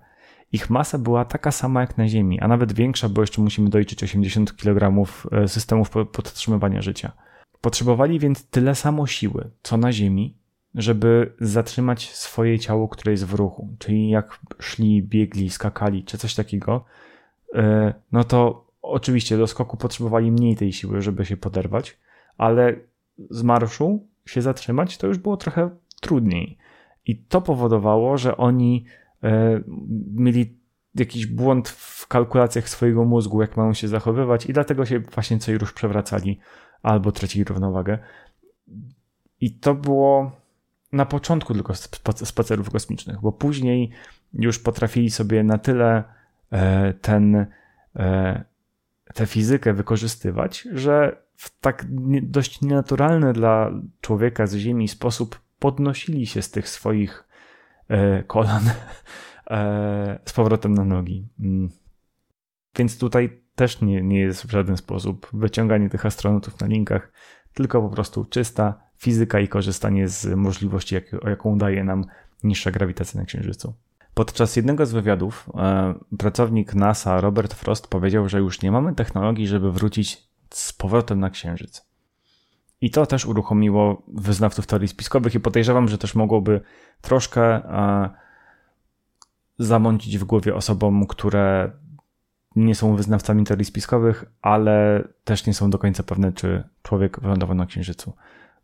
ich 0.51 0.69
masa 0.69 0.97
była 0.97 1.25
taka 1.25 1.51
sama 1.51 1.81
jak 1.81 1.97
na 1.97 2.07
Ziemi, 2.07 2.39
a 2.39 2.47
nawet 2.47 2.73
większa, 2.73 3.09
bo 3.09 3.21
jeszcze 3.21 3.41
musimy 3.41 3.69
dojrzeć 3.69 4.03
80 4.03 4.55
kg 4.55 5.09
e, 5.31 5.47
systemów 5.47 5.89
podtrzymywania 5.89 6.81
życia. 6.81 7.11
Potrzebowali 7.63 8.19
więc 8.19 8.45
tyle 8.45 8.75
samo 8.75 9.07
siły, 9.07 9.49
co 9.61 9.77
na 9.77 9.91
Ziemi, 9.91 10.37
żeby 10.75 11.33
zatrzymać 11.39 12.11
swoje 12.11 12.59
ciało, 12.59 12.87
które 12.87 13.11
jest 13.11 13.25
w 13.25 13.33
ruchu. 13.33 13.75
Czyli 13.79 14.09
jak 14.09 14.39
szli, 14.59 15.03
biegli, 15.03 15.49
skakali, 15.49 16.03
czy 16.03 16.17
coś 16.17 16.35
takiego, 16.35 16.85
e, 17.55 17.93
no 18.11 18.23
to 18.23 18.67
oczywiście 18.81 19.37
do 19.37 19.47
skoku 19.47 19.77
potrzebowali 19.77 20.31
mniej 20.31 20.55
tej 20.55 20.73
siły, 20.73 21.01
żeby 21.01 21.25
się 21.25 21.37
poderwać, 21.37 21.97
ale 22.37 22.75
z 23.29 23.43
marszu 23.43 24.07
się 24.25 24.41
zatrzymać 24.41 24.97
to 24.97 25.07
już 25.07 25.17
było 25.17 25.37
trochę 25.37 25.69
trudniej. 26.01 26.57
I 27.05 27.17
to 27.17 27.41
powodowało, 27.41 28.17
że 28.17 28.37
oni 28.37 28.85
e, 29.23 29.61
mieli 30.15 30.57
jakiś 30.95 31.25
błąd 31.25 31.69
w 31.69 32.07
kalkulacjach 32.07 32.69
swojego 32.69 33.05
mózgu, 33.05 33.41
jak 33.41 33.57
mają 33.57 33.73
się 33.73 33.87
zachowywać, 33.87 34.45
i 34.45 34.53
dlatego 34.53 34.85
się 34.85 34.99
właśnie 34.99 35.39
co 35.39 35.51
już 35.51 35.73
przewracali 35.73 36.39
albo 36.83 37.11
tracili 37.11 37.43
równowagę. 37.43 37.97
I 39.41 39.51
to 39.51 39.75
było 39.75 40.31
na 40.91 41.05
początku 41.05 41.53
tylko 41.53 41.73
spacerów 42.25 42.69
kosmicznych, 42.69 43.21
bo 43.21 43.31
później 43.31 43.91
już 44.33 44.59
potrafili 44.59 45.09
sobie 45.09 45.43
na 45.43 45.57
tyle 45.57 46.03
e, 46.51 46.93
ten, 46.93 47.45
e, 47.95 48.43
tę 49.13 49.25
fizykę 49.25 49.73
wykorzystywać, 49.73 50.67
że 50.73 51.23
w 51.35 51.59
tak 51.59 51.85
dość 52.21 52.61
nienaturalny 52.61 53.33
dla 53.33 53.71
człowieka 54.01 54.47
z 54.47 54.55
Ziemi 54.55 54.87
sposób 54.87 55.39
podnosili 55.59 56.27
się 56.27 56.41
z 56.41 56.51
tych 56.51 56.69
swoich 56.69 57.27
e, 57.87 58.23
kolan 58.23 58.63
z 60.25 60.33
powrotem 60.33 60.73
na 60.73 60.85
nogi. 60.85 61.27
Mm. 61.39 61.69
Więc 62.75 62.97
tutaj 62.97 63.42
też 63.55 63.81
nie, 63.81 64.01
nie 64.01 64.19
jest 64.19 64.45
w 64.45 64.51
żaden 64.51 64.77
sposób 64.77 65.29
wyciąganie 65.33 65.89
tych 65.89 66.05
astronautów 66.05 66.59
na 66.59 66.67
linkach, 66.67 67.11
tylko 67.53 67.81
po 67.81 67.89
prostu 67.89 68.25
czysta 68.25 68.83
fizyka 68.97 69.39
i 69.39 69.47
korzystanie 69.47 70.07
z 70.07 70.25
możliwości, 70.25 70.95
jak, 70.95 71.05
jaką 71.23 71.57
daje 71.57 71.83
nam 71.83 72.05
niższa 72.43 72.71
grawitacja 72.71 73.19
na 73.19 73.25
Księżycu. 73.25 73.73
Podczas 74.13 74.55
jednego 74.55 74.85
z 74.85 74.91
wywiadów 74.91 75.49
e, 75.55 75.93
pracownik 76.17 76.75
NASA 76.75 77.21
Robert 77.21 77.53
Frost 77.53 77.87
powiedział, 77.87 78.29
że 78.29 78.39
już 78.39 78.61
nie 78.61 78.71
mamy 78.71 78.95
technologii, 78.95 79.47
żeby 79.47 79.71
wrócić 79.71 80.27
z 80.49 80.73
powrotem 80.73 81.19
na 81.19 81.29
Księżyc. 81.29 81.85
I 82.81 82.91
to 82.91 83.05
też 83.05 83.25
uruchomiło 83.25 84.03
wyznawców 84.07 84.67
teorii 84.67 84.87
spiskowych 84.87 85.35
i 85.35 85.39
podejrzewam, 85.39 85.87
że 85.87 85.97
też 85.97 86.15
mogłoby 86.15 86.61
troszkę 87.01 87.41
e, 87.43 88.09
zamącić 89.57 90.17
w 90.17 90.23
głowie 90.23 90.55
osobom, 90.55 91.07
które 91.07 91.71
nie 92.55 92.75
są 92.75 92.95
wyznawcami 92.95 93.43
teorii 93.43 93.65
spiskowych, 93.65 94.25
ale 94.41 95.07
też 95.23 95.45
nie 95.45 95.53
są 95.53 95.69
do 95.69 95.79
końca 95.79 96.03
pewne, 96.03 96.33
czy 96.33 96.63
człowiek 96.83 97.19
wylądował 97.19 97.55
na 97.55 97.65
Księżycu. 97.65 98.13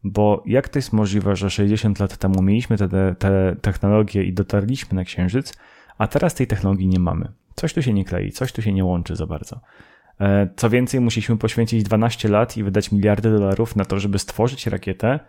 Bo 0.04 0.44
jak 0.46 0.70
to 0.70 0.80
jest 0.80 0.94
możliwe, 0.94 1.36
że 1.36 1.50
60 1.50 2.00
lat 2.00 2.18
temu 2.18 2.42
mieliśmy 2.42 2.78
te, 2.78 3.16
te 3.16 3.56
technologie 3.62 4.24
i 4.24 4.34
dotarliśmy 4.34 4.96
na 4.96 5.04
Księżyc, 5.04 5.54
a 5.98 6.08
teraz 6.08 6.36
tej 6.36 6.48
technologii 6.48 6.88
nie 6.88 7.00
mamy? 7.00 7.32
Coś 7.56 7.74
tu 7.74 7.82
się 7.82 7.94
nie 7.94 8.06
klei, 8.06 8.32
coś 8.32 8.54
tu 8.54 8.62
się 8.62 8.74
nie 8.74 8.86
łączy 8.86 9.16
za 9.16 9.26
bardzo. 9.26 9.60
E, 10.20 10.50
co 10.56 10.70
więcej, 10.70 11.02
musieliśmy 11.02 11.38
poświęcić 11.38 11.84
12 11.84 12.30
lat 12.30 12.58
i 12.58 12.64
wydać 12.64 12.92
miliardy 12.92 13.32
dolarów 13.32 13.76
na 13.76 13.86
to, 13.86 14.00
żeby 14.00 14.20
stworzyć 14.20 14.68
rakietę, 14.68 15.20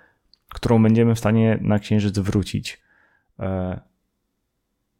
którą 0.48 0.82
będziemy 0.82 1.14
w 1.14 1.18
stanie 1.18 1.58
na 1.60 1.78
Księżyc 1.78 2.18
wrócić, 2.18 2.80
e, 3.38 3.80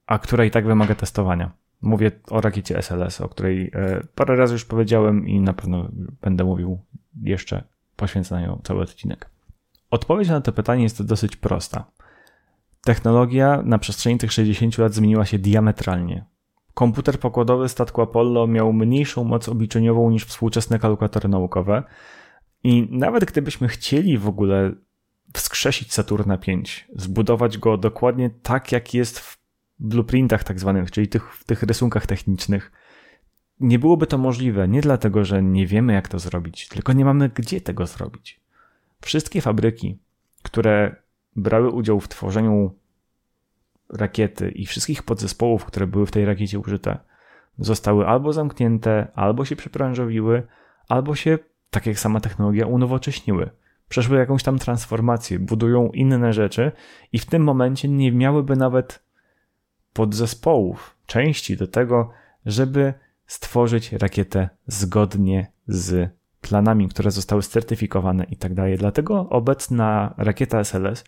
a 0.07 0.19
która 0.19 0.45
i 0.45 0.51
tak 0.51 0.67
wymaga 0.67 0.95
testowania. 0.95 1.60
Mówię 1.83 2.11
o 2.31 2.41
rakiecie 2.41 2.83
SLS, 2.83 3.21
o 3.21 3.29
której 3.29 3.71
e, 3.75 4.07
parę 4.15 4.37
razy 4.37 4.53
już 4.53 4.65
powiedziałem 4.65 5.29
i 5.29 5.41
na 5.41 5.53
pewno 5.53 5.89
będę 6.23 6.45
mówił 6.45 6.79
jeszcze, 7.23 7.65
poświęcę 7.97 8.35
na 8.35 8.41
nią 8.41 8.61
cały 8.65 8.83
odcinek. 8.83 9.31
Odpowiedź 9.91 10.29
na 10.29 10.41
to 10.41 10.53
pytanie 10.53 10.83
jest 10.83 11.07
dosyć 11.07 11.37
prosta. 11.37 11.85
Technologia 12.85 13.63
na 13.65 13.79
przestrzeni 13.79 14.19
tych 14.19 14.33
60 14.33 14.79
lat 14.79 14.95
zmieniła 14.95 15.27
się 15.27 15.39
diametralnie. 15.39 16.25
Komputer 16.75 17.19
pokładowy 17.19 17.69
statku 17.69 18.03
Apollo 18.03 18.47
miał 18.47 18.73
mniejszą 18.73 19.25
moc 19.25 19.49
obliczeniową 19.49 20.11
niż 20.11 20.25
współczesne 20.25 20.79
kalkulatory 20.79 21.29
naukowe 21.29 21.83
i 22.65 22.89
nawet 22.91 23.25
gdybyśmy 23.25 23.69
chcieli 23.69 24.19
w 24.19 24.29
ogóle 24.29 24.73
wskrzesić 25.33 25.93
Saturna 25.93 26.37
V, 26.37 26.53
zbudować 26.97 27.59
go 27.59 27.77
dokładnie 27.77 28.31
tak, 28.31 28.73
jak 28.73 28.95
jest 28.95 29.19
w 29.19 29.40
blueprintach 29.81 30.45
tak 30.45 30.61
zwanych, 30.61 30.91
czyli 30.91 31.09
tych, 31.09 31.35
w 31.35 31.45
tych 31.45 31.63
rysunkach 31.63 32.07
technicznych, 32.07 32.73
nie 33.61 33.79
byłoby 33.79 34.07
to 34.07 34.19
możliwe 34.19 34.69
nie 34.69 34.81
dlatego, 34.81 35.25
że 35.25 35.43
nie 35.43 35.67
wiemy 35.67 35.93
jak 35.93 36.09
to 36.09 36.19
zrobić, 36.19 36.69
tylko 36.69 36.93
nie 36.93 37.05
mamy 37.05 37.29
gdzie 37.29 37.61
tego 37.61 37.87
zrobić. 37.87 38.41
Wszystkie 39.01 39.41
fabryki, 39.41 39.99
które 40.43 40.97
brały 41.37 41.71
udział 41.71 42.01
w 42.01 42.09
tworzeniu 42.09 42.75
rakiety 43.89 44.51
i 44.51 44.67
wszystkich 44.67 45.03
podzespołów, 45.03 45.65
które 45.65 45.87
były 45.87 46.07
w 46.07 46.11
tej 46.11 46.25
rakiecie 46.25 46.59
użyte, 46.59 46.99
zostały 47.59 48.07
albo 48.07 48.33
zamknięte, 48.33 49.09
albo 49.15 49.45
się 49.45 49.57
przepranżowiły, 49.57 50.47
albo 50.89 51.15
się, 51.15 51.39
tak 51.71 51.87
jak 51.87 51.99
sama 51.99 52.21
technologia, 52.21 52.67
unowocześniły. 52.67 53.51
Przeszły 53.89 54.19
jakąś 54.19 54.43
tam 54.43 54.59
transformację, 54.59 55.39
budują 55.39 55.91
inne 55.91 56.33
rzeczy 56.33 56.73
i 57.13 57.19
w 57.19 57.27
tym 57.27 57.43
momencie 57.43 57.89
nie 57.89 58.13
miałyby 58.13 58.57
nawet 58.57 59.10
podzespołów, 59.93 60.97
części 61.07 61.57
do 61.57 61.67
tego, 61.67 62.11
żeby 62.47 62.95
stworzyć 63.27 63.93
rakietę 63.93 64.49
zgodnie 64.67 65.53
z 65.67 66.11
planami, 66.41 66.89
które 66.89 67.11
zostały 67.11 67.43
certyfikowane 67.43 68.25
i 68.25 68.37
tak. 68.37 68.53
Dlatego 68.79 69.29
obecna 69.29 70.15
rakieta 70.17 70.65
SLS 70.65 71.05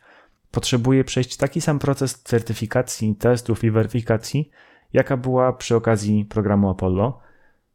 potrzebuje 0.51 1.05
przejść 1.05 1.37
taki 1.37 1.61
sam 1.61 1.79
proces 1.79 2.23
certyfikacji, 2.23 3.17
testów 3.17 3.65
i 3.65 3.71
weryfikacji, 3.71 4.51
jaka 4.93 5.17
była 5.17 5.53
przy 5.53 5.77
okazji 5.77 6.25
programu 6.25 6.71
Apollo, 6.71 7.21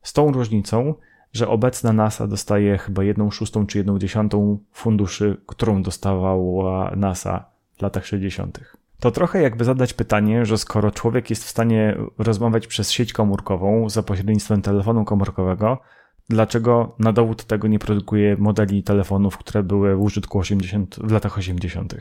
z 0.01 0.13
tą 0.13 0.31
różnicą, 0.31 0.93
że 1.33 1.47
obecna 1.47 1.93
NASA 1.93 2.27
dostaje 2.27 2.77
chyba 2.77 3.03
jedną 3.03 3.31
szóstą 3.31 3.65
czy 3.65 3.77
jedną 3.77 3.99
dziesiątą 3.99 4.59
funduszy, 4.71 5.41
którą 5.47 5.83
dostawała 5.83 6.95
NASA 6.95 7.45
w 7.77 7.81
latach 7.81 8.05
60. 8.05 8.59
To 8.99 9.11
trochę 9.11 9.41
jakby 9.41 9.65
zadać 9.65 9.93
pytanie, 9.93 10.45
że 10.45 10.57
skoro 10.57 10.91
człowiek 10.91 11.29
jest 11.29 11.43
w 11.43 11.49
stanie 11.49 11.97
rozmawiać 12.17 12.67
przez 12.67 12.91
sieć 12.91 13.13
komórkową 13.13 13.89
za 13.89 14.03
pośrednictwem 14.03 14.61
telefonu 14.61 15.05
komórkowego, 15.05 15.81
dlaczego 16.29 16.95
na 16.99 17.13
dowód 17.13 17.43
tego 17.43 17.67
nie 17.67 17.79
produkuje 17.79 18.37
modeli 18.37 18.83
telefonów, 18.83 19.37
które 19.37 19.63
były 19.63 19.95
w 19.95 20.01
użytku 20.01 20.39
80, 20.39 20.95
w 20.95 21.11
latach 21.11 21.37
80. 21.37 21.95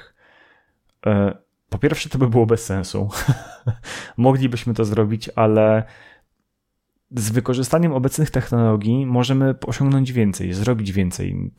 E, 1.06 1.36
po 1.68 1.78
pierwsze, 1.78 2.08
to 2.08 2.18
by 2.18 2.28
było 2.28 2.46
bez 2.46 2.64
sensu. 2.64 3.08
Moglibyśmy 4.16 4.74
to 4.74 4.84
zrobić, 4.84 5.30
ale 5.36 5.84
z 7.10 7.30
wykorzystaniem 7.30 7.92
obecnych 7.92 8.30
technologii 8.30 9.06
możemy 9.06 9.54
osiągnąć 9.66 10.12
więcej, 10.12 10.52
zrobić 10.52 10.92
więcej. 10.92 11.50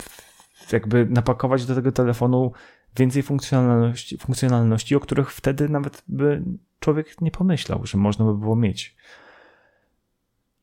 Jakby 0.71 1.06
napakować 1.06 1.65
do 1.65 1.76
tego 1.76 1.91
telefonu 1.91 2.52
więcej 2.97 3.23
funkcjonalności, 3.23 4.17
funkcjonalności, 4.17 4.95
o 4.95 4.99
których 4.99 5.31
wtedy 5.31 5.69
nawet 5.69 6.03
by 6.07 6.43
człowiek 6.79 7.21
nie 7.21 7.31
pomyślał, 7.31 7.86
że 7.86 7.97
można 7.97 8.25
by 8.25 8.33
było 8.33 8.55
mieć. 8.55 8.95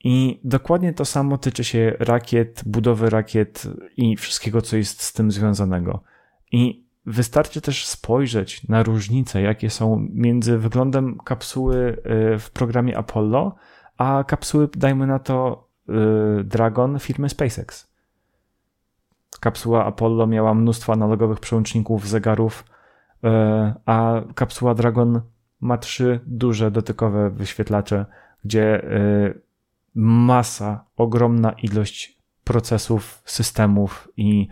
I 0.05 0.41
dokładnie 0.45 0.93
to 0.93 1.05
samo 1.05 1.39
tyczy 1.39 1.65
się 1.65 1.97
rakiet, 1.99 2.63
budowy 2.67 3.11
rakiet 3.11 3.67
i 3.97 4.17
wszystkiego, 4.17 4.63
co 4.63 4.77
jest 4.77 5.03
z 5.03 5.13
tym 5.13 5.31
związanego. 5.31 6.03
I 6.53 6.85
wystarczy 7.07 7.61
też 7.61 7.87
spojrzeć 7.87 8.69
na 8.69 8.83
różnice, 8.83 9.43
jakie 9.43 9.71
są 9.71 10.09
między 10.13 10.59
wyglądem 10.59 11.19
kapsuły 11.19 11.77
y, 11.77 12.39
w 12.39 12.51
programie 12.51 12.99
Apollo, 12.99 13.55
a 13.99 14.25
kapsuły, 14.27 14.69
dajmy 14.77 15.07
na 15.07 15.19
to, 15.19 15.69
y, 16.41 16.45
Dragon 16.45 16.99
firmy 16.99 17.29
SpaceX. 17.29 17.94
Kapsuła 19.45 19.85
Apollo 19.85 20.27
miała 20.27 20.55
mnóstwo 20.55 20.93
analogowych 20.93 21.41
przełączników, 21.41 22.09
zegarów, 22.09 22.65
y, 23.25 23.29
a 23.87 24.23
kapsuła 24.35 24.75
Dragon 24.75 25.21
ma 25.61 25.79
trzy 25.79 26.21
duże 26.27 26.71
dotykowe 26.71 27.31
wyświetlacze, 27.31 28.07
gdzie 28.45 28.85
y, 28.85 29.41
masa, 29.95 30.85
ogromna 30.97 31.53
ilość 31.53 32.19
procesów, 32.45 33.23
systemów 33.25 34.09
i 34.17 34.49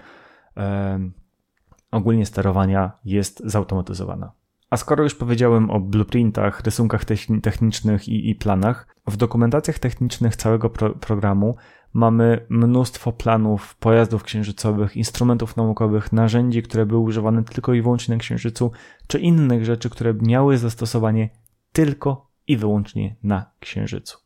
ogólnie 1.90 2.26
sterowania 2.26 2.92
jest 3.04 3.42
zautomatyzowana. 3.44 4.32
A 4.70 4.76
skoro 4.76 5.02
już 5.02 5.14
powiedziałem 5.14 5.70
o 5.70 5.80
blueprintach, 5.80 6.60
rysunkach 6.60 7.04
technicznych 7.42 8.08
i, 8.08 8.30
i 8.30 8.34
planach, 8.34 8.86
w 9.06 9.16
dokumentacjach 9.16 9.78
technicznych 9.78 10.36
całego 10.36 10.70
pro 10.70 10.90
programu 10.90 11.56
mamy 11.92 12.46
mnóstwo 12.48 13.12
planów 13.12 13.74
pojazdów 13.74 14.22
księżycowych, 14.22 14.96
instrumentów 14.96 15.56
naukowych, 15.56 16.12
narzędzi, 16.12 16.62
które 16.62 16.86
były 16.86 17.00
używane 17.00 17.44
tylko 17.44 17.74
i 17.74 17.82
wyłącznie 17.82 18.14
na 18.14 18.20
Księżycu, 18.20 18.72
czy 19.06 19.18
innych 19.18 19.64
rzeczy, 19.64 19.90
które 19.90 20.14
miały 20.14 20.58
zastosowanie 20.58 21.30
tylko 21.72 22.30
i 22.46 22.56
wyłącznie 22.56 23.16
na 23.22 23.50
Księżycu. 23.60 24.18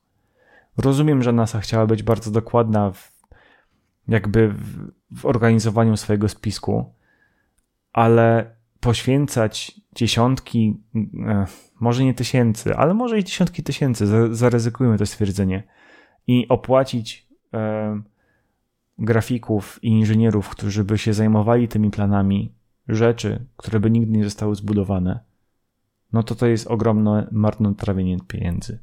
Rozumiem, 0.77 1.23
że 1.23 1.33
NASA 1.33 1.61
chciała 1.61 1.87
być 1.87 2.03
bardzo 2.03 2.31
dokładna 2.31 2.91
w, 2.91 3.13
jakby 4.09 4.49
w, 4.49 4.91
w 5.21 5.27
organizowaniu 5.27 5.97
swojego 5.97 6.29
spisku, 6.29 6.95
ale 7.93 8.57
poświęcać 8.81 9.81
dziesiątki, 9.95 10.81
e, 11.27 11.47
może 11.81 12.05
nie 12.05 12.15
tysięcy, 12.15 12.77
ale 12.77 12.95
może 12.95 13.19
i 13.19 13.25
dziesiątki 13.25 13.63
tysięcy, 13.63 14.35
zaryzykujmy 14.35 14.99
to 14.99 15.07
stwierdzenie, 15.07 15.63
i 16.27 16.49
opłacić 16.49 17.26
grafików 18.99 19.79
i 19.83 19.89
inżynierów, 19.89 20.49
którzy 20.49 20.85
by 20.85 20.99
się 20.99 21.13
zajmowali 21.13 21.69
tymi 21.69 21.91
planami, 21.91 22.53
rzeczy, 22.89 23.45
które 23.57 23.81
by 23.81 23.91
nigdy 23.91 24.19
nie 24.19 24.25
zostały 24.25 24.55
zbudowane, 24.55 25.21
no 26.13 26.23
to 26.23 26.35
to 26.35 26.47
jest 26.47 26.67
ogromne 26.67 27.29
marnotrawienie 27.33 28.17
pieniędzy. 28.29 28.79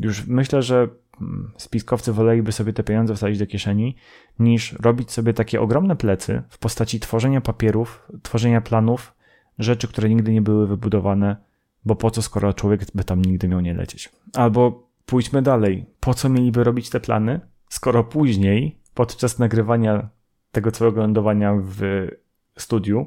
Już 0.00 0.26
myślę, 0.26 0.62
że 0.62 0.88
mm, 1.20 1.52
spiskowcy 1.56 2.12
woleliby 2.12 2.52
sobie 2.52 2.72
te 2.72 2.84
pieniądze 2.84 3.14
wsadzić 3.14 3.38
do 3.38 3.46
kieszeni, 3.46 3.96
niż 4.38 4.72
robić 4.72 5.10
sobie 5.10 5.34
takie 5.34 5.60
ogromne 5.60 5.96
plecy 5.96 6.42
w 6.48 6.58
postaci 6.58 7.00
tworzenia 7.00 7.40
papierów, 7.40 8.08
tworzenia 8.22 8.60
planów, 8.60 9.14
rzeczy, 9.58 9.88
które 9.88 10.08
nigdy 10.08 10.32
nie 10.32 10.42
były 10.42 10.66
wybudowane, 10.66 11.36
bo 11.84 11.96
po 11.96 12.10
co, 12.10 12.22
skoro 12.22 12.52
człowiek 12.52 12.80
by 12.94 13.04
tam 13.04 13.22
nigdy 13.22 13.48
miał 13.48 13.60
nie 13.60 13.74
lecieć. 13.74 14.12
Albo 14.34 14.85
pójdźmy 15.06 15.42
dalej. 15.42 15.86
Po 16.00 16.14
co 16.14 16.28
mieliby 16.28 16.64
robić 16.64 16.90
te 16.90 17.00
plany, 17.00 17.40
skoro 17.68 18.04
później, 18.04 18.78
podczas 18.94 19.38
nagrywania 19.38 20.08
tego 20.52 20.72
całego 20.72 21.00
lądowania 21.00 21.54
w 21.60 22.08
studiu, 22.58 23.06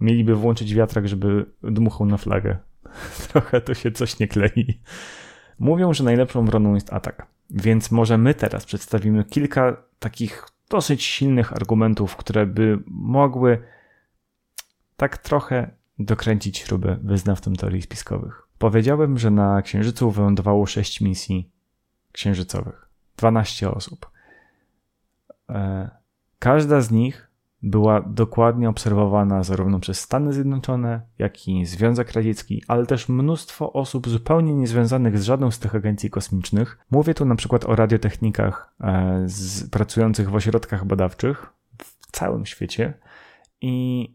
mieliby 0.00 0.34
włączyć 0.34 0.74
wiatrak, 0.74 1.08
żeby 1.08 1.46
dmuchał 1.62 2.06
na 2.06 2.16
flagę. 2.16 2.58
Trochę 3.28 3.60
to 3.60 3.74
się 3.74 3.92
coś 3.92 4.18
nie 4.18 4.28
klei. 4.28 4.80
Mówią, 5.58 5.92
że 5.92 6.04
najlepszą 6.04 6.44
broną 6.44 6.74
jest 6.74 6.92
atak. 6.92 7.26
Więc 7.50 7.90
może 7.90 8.18
my 8.18 8.34
teraz 8.34 8.64
przedstawimy 8.64 9.24
kilka 9.24 9.76
takich 9.98 10.46
dosyć 10.70 11.04
silnych 11.04 11.52
argumentów, 11.52 12.16
które 12.16 12.46
by 12.46 12.78
mogły 12.86 13.62
tak 14.96 15.18
trochę 15.18 15.70
dokręcić 15.98 16.58
śrubę 16.58 16.98
wyznawcom 17.02 17.56
teorii 17.56 17.82
spiskowych. 17.82 18.42
Powiedziałem, 18.62 19.18
że 19.18 19.30
na 19.30 19.62
Księżycu 19.62 20.10
wylądowało 20.10 20.66
6 20.66 21.00
misji 21.00 21.50
księżycowych. 22.12 22.88
12 23.16 23.70
osób. 23.70 24.10
E, 25.48 25.90
każda 26.38 26.80
z 26.80 26.90
nich 26.90 27.30
była 27.62 28.00
dokładnie 28.00 28.68
obserwowana 28.68 29.42
zarówno 29.42 29.80
przez 29.80 30.00
Stany 30.00 30.32
Zjednoczone, 30.32 31.00
jak 31.18 31.48
i 31.48 31.66
Związek 31.66 32.12
Radziecki, 32.12 32.62
ale 32.68 32.86
też 32.86 33.08
mnóstwo 33.08 33.72
osób 33.72 34.08
zupełnie 34.08 34.54
niezwiązanych 34.54 35.18
z 35.18 35.22
żadną 35.22 35.50
z 35.50 35.58
tych 35.58 35.74
agencji 35.74 36.10
kosmicznych. 36.10 36.78
Mówię 36.90 37.14
tu 37.14 37.24
na 37.24 37.34
przykład 37.34 37.64
o 37.64 37.76
radiotechnikach 37.76 38.74
e, 38.80 39.22
z, 39.26 39.70
pracujących 39.70 40.30
w 40.30 40.34
ośrodkach 40.34 40.84
badawczych 40.84 41.52
w 41.78 42.12
całym 42.12 42.46
świecie 42.46 42.94
i 43.60 44.08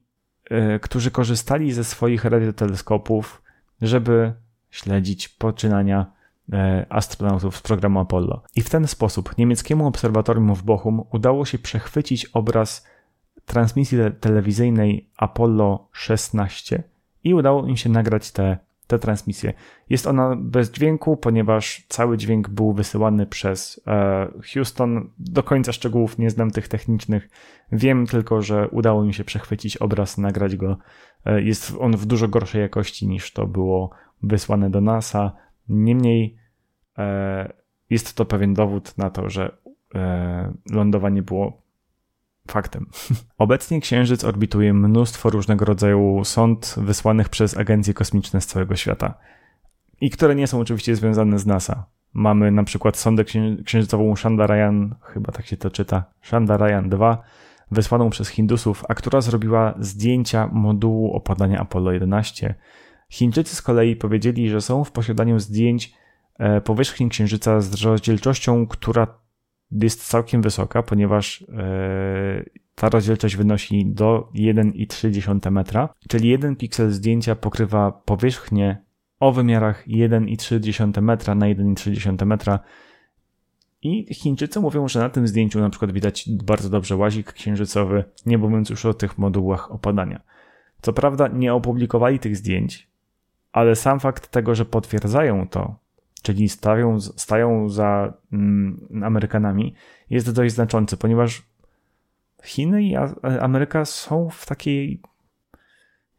e, 0.50 0.80
którzy 0.80 1.12
korzystali 1.12 1.72
ze 1.74 1.84
swoich 1.84 2.26
radioteleskopów, 2.26 3.47
żeby 3.82 4.34
śledzić 4.70 5.30
poczynania 5.30 6.12
e, 6.54 6.86
astronautów 6.90 7.58
z 7.58 7.62
programu 7.62 8.00
Apollo. 8.00 8.44
I 8.56 8.62
w 8.62 8.70
ten 8.70 8.88
sposób 8.88 9.38
niemieckiemu 9.38 9.88
obserwatorium 9.88 10.56
w 10.56 10.64
Bochum 10.64 11.04
udało 11.12 11.46
się 11.46 11.60
przechwycić 11.60 12.26
obraz 12.26 12.88
transmisji 13.46 13.98
telewizyjnej 14.20 15.10
Apollo 15.18 15.90
16 15.92 16.84
i 17.24 17.34
udało 17.34 17.68
im 17.68 17.78
się 17.78 17.90
nagrać 17.90 18.32
te, 18.32 18.58
te 18.88 19.00
transmisje. 19.00 19.54
Jest 19.90 20.08
ona 20.08 20.36
bez 20.40 20.72
dźwięku, 20.72 21.18
ponieważ 21.18 21.86
cały 21.90 22.18
dźwięk 22.18 22.50
był 22.50 22.74
wysyłany 22.74 23.26
przez 23.26 23.82
e, 23.88 24.28
Houston. 24.54 25.10
Do 25.20 25.44
końca 25.44 25.72
szczegółów 25.72 26.18
nie 26.18 26.30
znam 26.30 26.52
tych 26.52 26.68
technicznych. 26.68 27.30
Wiem 27.72 28.08
tylko, 28.08 28.42
że 28.42 28.68
udało 28.68 29.04
im 29.04 29.14
się 29.14 29.24
przechwycić 29.24 29.78
obraz, 29.78 30.18
nagrać 30.18 30.56
go. 30.56 30.78
E, 31.26 31.42
jest 31.42 31.74
on 31.80 31.98
w 31.98 32.06
dużo 32.06 32.28
gorszej 32.28 32.62
jakości 32.62 33.08
niż 33.08 33.34
to 33.34 33.48
było 33.48 33.90
wysłane 34.24 34.70
do 34.70 34.82
NASA. 34.82 35.32
Niemniej 35.70 36.38
e, 36.98 37.54
jest 37.90 38.14
to 38.14 38.26
pewien 38.26 38.54
dowód 38.54 38.98
na 38.98 39.10
to, 39.10 39.30
że 39.30 39.58
lądowanie 40.72 41.22
było 41.22 41.62
faktem. 42.52 42.90
Obecnie 43.38 43.82
Księżyc 43.82 44.24
orbituje 44.24 44.74
mnóstwo 44.74 45.30
różnego 45.30 45.66
rodzaju 45.66 46.22
sond 46.24 46.76
wysłanych 46.78 47.30
przez 47.30 47.58
agencje 47.58 47.94
kosmiczne 47.94 48.42
z 48.42 48.46
całego 48.46 48.76
świata. 48.76 49.14
I 50.02 50.10
które 50.10 50.36
nie 50.36 50.48
są 50.48 50.60
oczywiście 50.60 50.96
związane 50.96 51.40
z 51.40 51.46
NASA. 51.46 51.86
Mamy 52.14 52.52
na 52.52 52.64
przykład 52.64 52.98
sondę 52.98 53.24
księżycową 53.66 54.14
Chandarayan, 54.16 54.96
chyba 55.02 55.32
tak 55.32 55.46
się 55.46 55.58
to 55.58 55.70
czyta, 55.70 56.04
Chandarayan 56.22 56.90
2, 56.90 57.24
wysłaną 57.72 58.10
przez 58.10 58.28
Hindusów, 58.28 58.84
a 58.90 58.94
która 58.94 59.22
zrobiła 59.22 59.74
zdjęcia 59.80 60.50
modułu 60.54 61.14
opadania 61.14 61.60
Apollo 61.60 61.92
11. 61.92 62.56
Chińczycy 63.10 63.56
z 63.56 63.62
kolei 63.62 63.96
powiedzieli, 63.96 64.50
że 64.50 64.62
są 64.62 64.84
w 64.84 64.92
posiadaniu 64.92 65.40
zdjęć 65.40 65.94
e, 66.40 66.62
powierzchni 66.62 67.10
Księżyca 67.10 67.62
z 67.62 67.84
rozdzielczością, 67.84 68.68
która 68.68 69.08
jest 69.72 70.08
całkiem 70.08 70.42
wysoka, 70.42 70.84
ponieważ 70.84 71.42
e, 71.42 72.44
ta 72.76 72.90
rozdzielczość 72.90 73.36
wynosi 73.36 73.86
do 73.86 74.30
1,3 74.36 75.52
metra, 75.52 75.90
czyli 76.10 76.30
jeden 76.30 76.56
piksel 76.56 76.92
zdjęcia 76.92 77.36
pokrywa 77.36 77.92
powierzchnię 77.92 78.78
o 79.20 79.32
wymiarach 79.32 79.88
1,3 79.88 81.02
metra 81.02 81.36
na 81.36 81.46
1,3 81.46 82.26
metra. 82.26 82.60
I 83.82 84.14
Chińczycy 84.14 84.60
mówią, 84.60 84.88
że 84.88 85.00
na 85.00 85.10
tym 85.10 85.28
zdjęciu 85.28 85.60
na 85.60 85.70
przykład 85.70 85.92
widać 85.92 86.30
bardzo 86.44 86.70
dobrze 86.70 86.96
łazik 86.96 87.34
księżycowy, 87.34 88.04
nie 88.26 88.38
mówiąc 88.38 88.70
już 88.70 88.86
o 88.86 88.94
tych 88.94 89.18
modułach 89.18 89.72
opadania. 89.72 90.22
Co 90.82 90.94
prawda 90.94 91.28
nie 91.28 91.54
opublikowali 91.54 92.20
tych 92.20 92.38
zdjęć, 92.38 92.88
ale 93.52 93.76
sam 93.76 94.00
fakt 94.00 94.28
tego, 94.28 94.56
że 94.56 94.66
potwierdzają 94.66 95.48
to, 95.48 95.76
czyli 96.28 96.50
stają, 96.50 97.02
stają 97.02 97.70
za 97.70 98.14
mm, 98.32 99.04
Amerykanami, 99.04 99.74
jest 100.10 100.32
dość 100.32 100.54
znaczący, 100.54 100.98
ponieważ 100.98 101.44
Chiny 102.44 102.84
i 102.84 102.96
Ameryka 103.42 103.86
są 103.86 104.30
w 104.30 104.46
takiej 104.46 105.02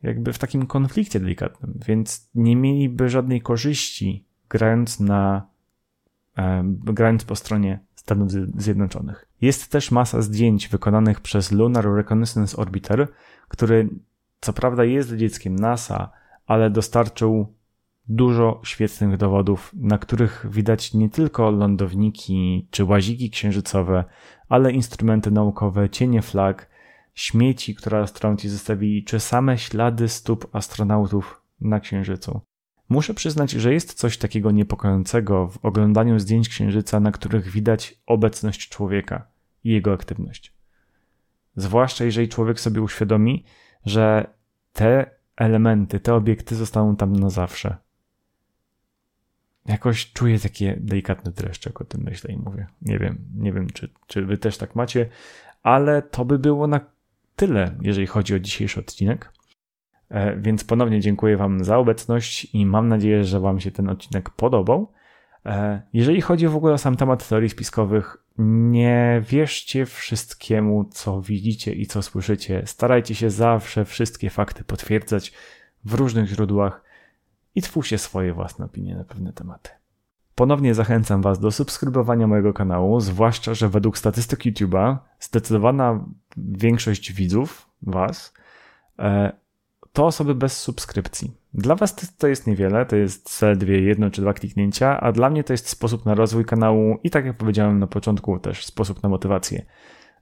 jakby 0.03 0.33
w 0.33 0.39
takim 0.39 0.67
konflikcie 0.67 1.21
delikatnym, 1.21 1.81
więc 1.87 2.31
nie 2.35 2.57
mieliby 2.57 3.09
żadnej 3.09 3.41
korzyści 3.41 4.25
grając 4.49 5.01
na 5.01 5.47
grając 6.71 7.25
po 7.25 7.37
stronie 7.37 7.81
Stanów 7.95 8.31
Zjednoczonych. 8.57 9.29
Jest 9.41 9.71
też 9.71 9.91
masa 9.91 10.23
zdjęć 10.23 10.69
wykonanych 10.69 11.21
przez 11.21 11.53
Lunar 11.53 11.85
Reconnaissance 11.85 12.57
Orbiter, 12.57 13.09
który 13.49 13.89
co 14.41 14.53
prawda 14.53 14.85
jest 14.85 15.17
dzieckiem 15.17 15.57
NASA, 15.57 16.11
ale 16.47 16.71
dostarczył 16.71 17.58
dużo 18.09 18.61
świetnych 18.65 19.17
dowodów, 19.17 19.73
na 19.75 19.99
których 19.99 20.47
widać 20.51 20.95
nie 20.95 21.11
tylko 21.11 21.51
lądowniki 21.51 22.69
czy 22.71 22.85
łaziki 22.85 23.31
księżycowe, 23.31 24.05
ale 24.49 24.73
instrumenty 24.73 25.31
naukowe, 25.31 25.91
cienie 25.91 26.23
flag, 26.23 26.71
śmieci, 27.15 27.75
które 27.75 27.99
astronauci 27.99 28.49
zostawili, 28.49 29.05
czy 29.05 29.21
same 29.21 29.59
ślady 29.59 30.09
stóp 30.09 30.57
astronautów 30.57 31.43
na 31.61 31.81
księżycu. 31.81 32.41
Muszę 32.89 33.15
przyznać, 33.15 33.51
że 33.51 33.73
jest 33.73 33.95
coś 33.95 34.19
takiego 34.19 34.51
niepokojącego 34.51 35.49
w 35.49 35.65
oglądaniu 35.65 36.19
zdjęć 36.19 36.49
księżyca, 36.49 37.01
na 37.01 37.13
których 37.13 37.51
widać 37.51 38.01
obecność 38.07 38.69
człowieka 38.69 39.27
i 39.65 39.71
jego 39.71 39.93
aktywność. 39.93 40.53
Zwłaszcza 41.57 42.05
jeżeli 42.05 42.29
człowiek 42.29 42.61
sobie 42.61 42.83
uświadomi, 42.83 43.45
że 43.87 44.35
te 44.73 45.11
elementy, 45.37 46.01
te 46.01 46.15
obiekty 46.15 46.57
zostaną 46.57 46.97
tam 46.97 47.13
na 47.13 47.31
zawsze 47.31 47.77
jakoś 49.69 50.13
czuję 50.13 50.39
takie 50.39 50.77
delikatne 50.81 51.33
dreszcze, 51.33 51.71
jak 51.71 51.81
o 51.81 51.85
tym 51.85 52.03
myślę 52.05 52.35
i 52.35 52.37
mówię. 52.37 52.67
Nie 52.83 52.99
wiem, 52.99 53.19
nie 53.37 53.53
wiem, 53.53 53.71
czy, 53.71 53.89
czy 54.07 54.27
wy 54.27 54.39
też 54.39 54.59
tak 54.59 54.75
macie, 54.75 55.09
ale 55.63 56.03
to 56.03 56.25
by 56.25 56.39
było 56.39 56.67
na 56.67 56.81
tyle, 57.37 57.75
jeżeli 57.81 58.07
chodzi 58.07 58.35
o 58.35 58.39
dzisiejszy 58.39 58.81
odcinek. 58.81 59.33
E, 60.11 60.37
więc 60.37 60.65
ponownie 60.65 61.01
dziękuję 61.01 61.37
Wam 61.37 61.65
za 61.65 61.79
obecność 61.79 62.55
i 62.55 62.67
mam 62.67 62.89
nadzieję, 62.89 63.25
że 63.25 63.41
Wam 63.41 63.61
się 63.61 63.71
ten 63.71 63.89
odcinek 63.89 64.31
podobał. 64.31 64.93
E, 65.47 65.83
jeżeli 65.93 66.21
chodzi 66.21 66.49
w 66.49 66.57
ogóle 66.57 66.73
o 66.73 66.79
sam 66.79 66.97
temat 66.97 67.29
teorii 67.29 67.49
spiskowych, 67.49 68.17
nie 68.39 69.23
wierzcie 69.29 69.87
wszystkiemu, 69.87 70.85
co 70.85 71.23
widzicie 71.23 71.73
i 71.73 71.87
co 71.87 72.03
słyszycie. 72.03 72.63
Starajcie 72.67 73.15
się 73.15 73.31
zawsze 73.31 73.85
wszystkie 73.85 74.31
fakty 74.31 74.65
potwierdzać 74.65 75.33
w 75.85 75.95
różnych 75.95 76.27
źródłach 76.27 76.88
i 77.59 77.63
twórzcie 77.63 77.99
swoje 77.99 78.33
własne 78.33 78.65
opinie 78.65 78.97
na 78.97 79.05
pewne 79.05 79.33
tematy. 79.33 79.71
Ponownie 80.35 80.75
zachęcam 80.75 81.23
Was 81.23 81.39
do 81.39 81.51
subskrybowania 81.51 82.27
mojego 82.27 82.53
kanału, 82.53 83.01
zwłaszcza, 83.01 83.55
że 83.55 83.69
według 83.69 83.99
statystyk 83.99 84.41
YouTube'a 84.41 84.97
zdecydowana 85.21 86.05
większość 86.37 87.13
widzów, 87.13 87.71
Was, 87.83 88.35
e, 88.99 89.33
to 89.93 90.07
osoby 90.07 90.35
bez 90.35 90.61
subskrypcji. 90.61 91.37
Dla 91.55 91.75
Was 91.75 91.95
to 92.19 92.29
jest 92.29 92.47
niewiele, 92.47 92.87
to 92.87 92.97
jest 92.97 93.39
zaledwie 93.39 93.81
jedno 93.81 94.11
czy 94.11 94.21
dwa 94.21 94.33
kliknięcia, 94.33 95.01
a 95.01 95.13
dla 95.13 95.31
mnie 95.31 95.45
to 95.45 95.53
jest 95.53 95.69
sposób 95.69 96.07
na 96.07 96.15
rozwój 96.15 96.45
kanału 96.45 96.99
i 97.05 97.11
tak 97.11 97.25
jak 97.25 97.37
powiedziałem 97.37 97.79
na 97.79 97.87
początku, 97.87 98.39
też 98.39 98.67
sposób 98.67 99.03
na 99.03 99.09
motywację. 99.09 99.67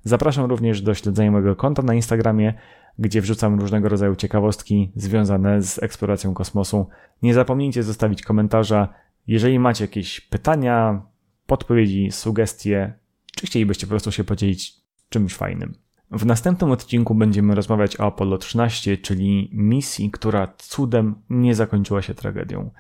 Zapraszam 0.05 0.45
również 0.45 0.83
do 0.83 0.95
śledzenia 0.95 1.31
mojego 1.31 1.57
konta 1.57 1.83
na 1.83 1.95
Instagramie, 1.95 2.55
gdzie 2.99 3.21
wrzucam 3.21 3.61
różnego 3.61 3.89
rodzaju 3.89 4.17
ciekawostki 4.17 4.93
związane 4.97 5.63
z 5.63 5.83
eksploracją 5.83 6.35
kosmosu. 6.35 6.89
Nie 7.23 7.35
zapomnijcie 7.35 7.83
zostawić 7.83 8.23
komentarza, 8.23 8.89
jeżeli 9.27 9.59
macie 9.59 9.85
jakieś 9.85 10.21
pytania, 10.21 11.03
podpowiedzi, 11.47 12.11
sugestie, 12.11 12.93
czy 13.37 13.47
chcielibyście 13.47 13.87
po 13.87 13.91
prostu 13.91 14.13
się 14.13 14.25
podzielić 14.25 14.75
czymś 15.09 15.35
fajnym. 15.35 15.75
W 16.11 16.27
następnym 16.27 16.71
odcinku 16.71 17.15
będziemy 17.15 17.55
rozmawiać 17.55 18.01
o 18.01 18.07
Apollo 18.07 18.39
13, 18.39 18.99
czyli 18.99 19.51
misji, 19.53 20.11
która 20.11 20.55
cudem 20.59 21.15
nie 21.31 21.55
zakończyła 21.55 22.03
się 22.03 22.15
tragedią. 22.15 22.71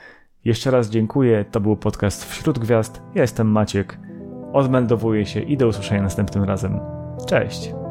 Jeszcze 0.44 0.70
raz 0.70 0.90
dziękuję, 0.90 1.44
to 1.50 1.60
był 1.60 1.76
podcast 1.76 2.24
Wśród 2.24 2.58
Gwiazd. 2.58 3.02
Ja 3.14 3.22
jestem 3.22 3.48
Maciek. 3.48 3.98
Odmeldowuję 4.52 5.26
się 5.26 5.40
i 5.40 5.56
do 5.56 5.68
usłyszenia 5.68 6.02
następnym 6.02 6.44
razem. 6.44 6.80
Cześć! 7.28 7.85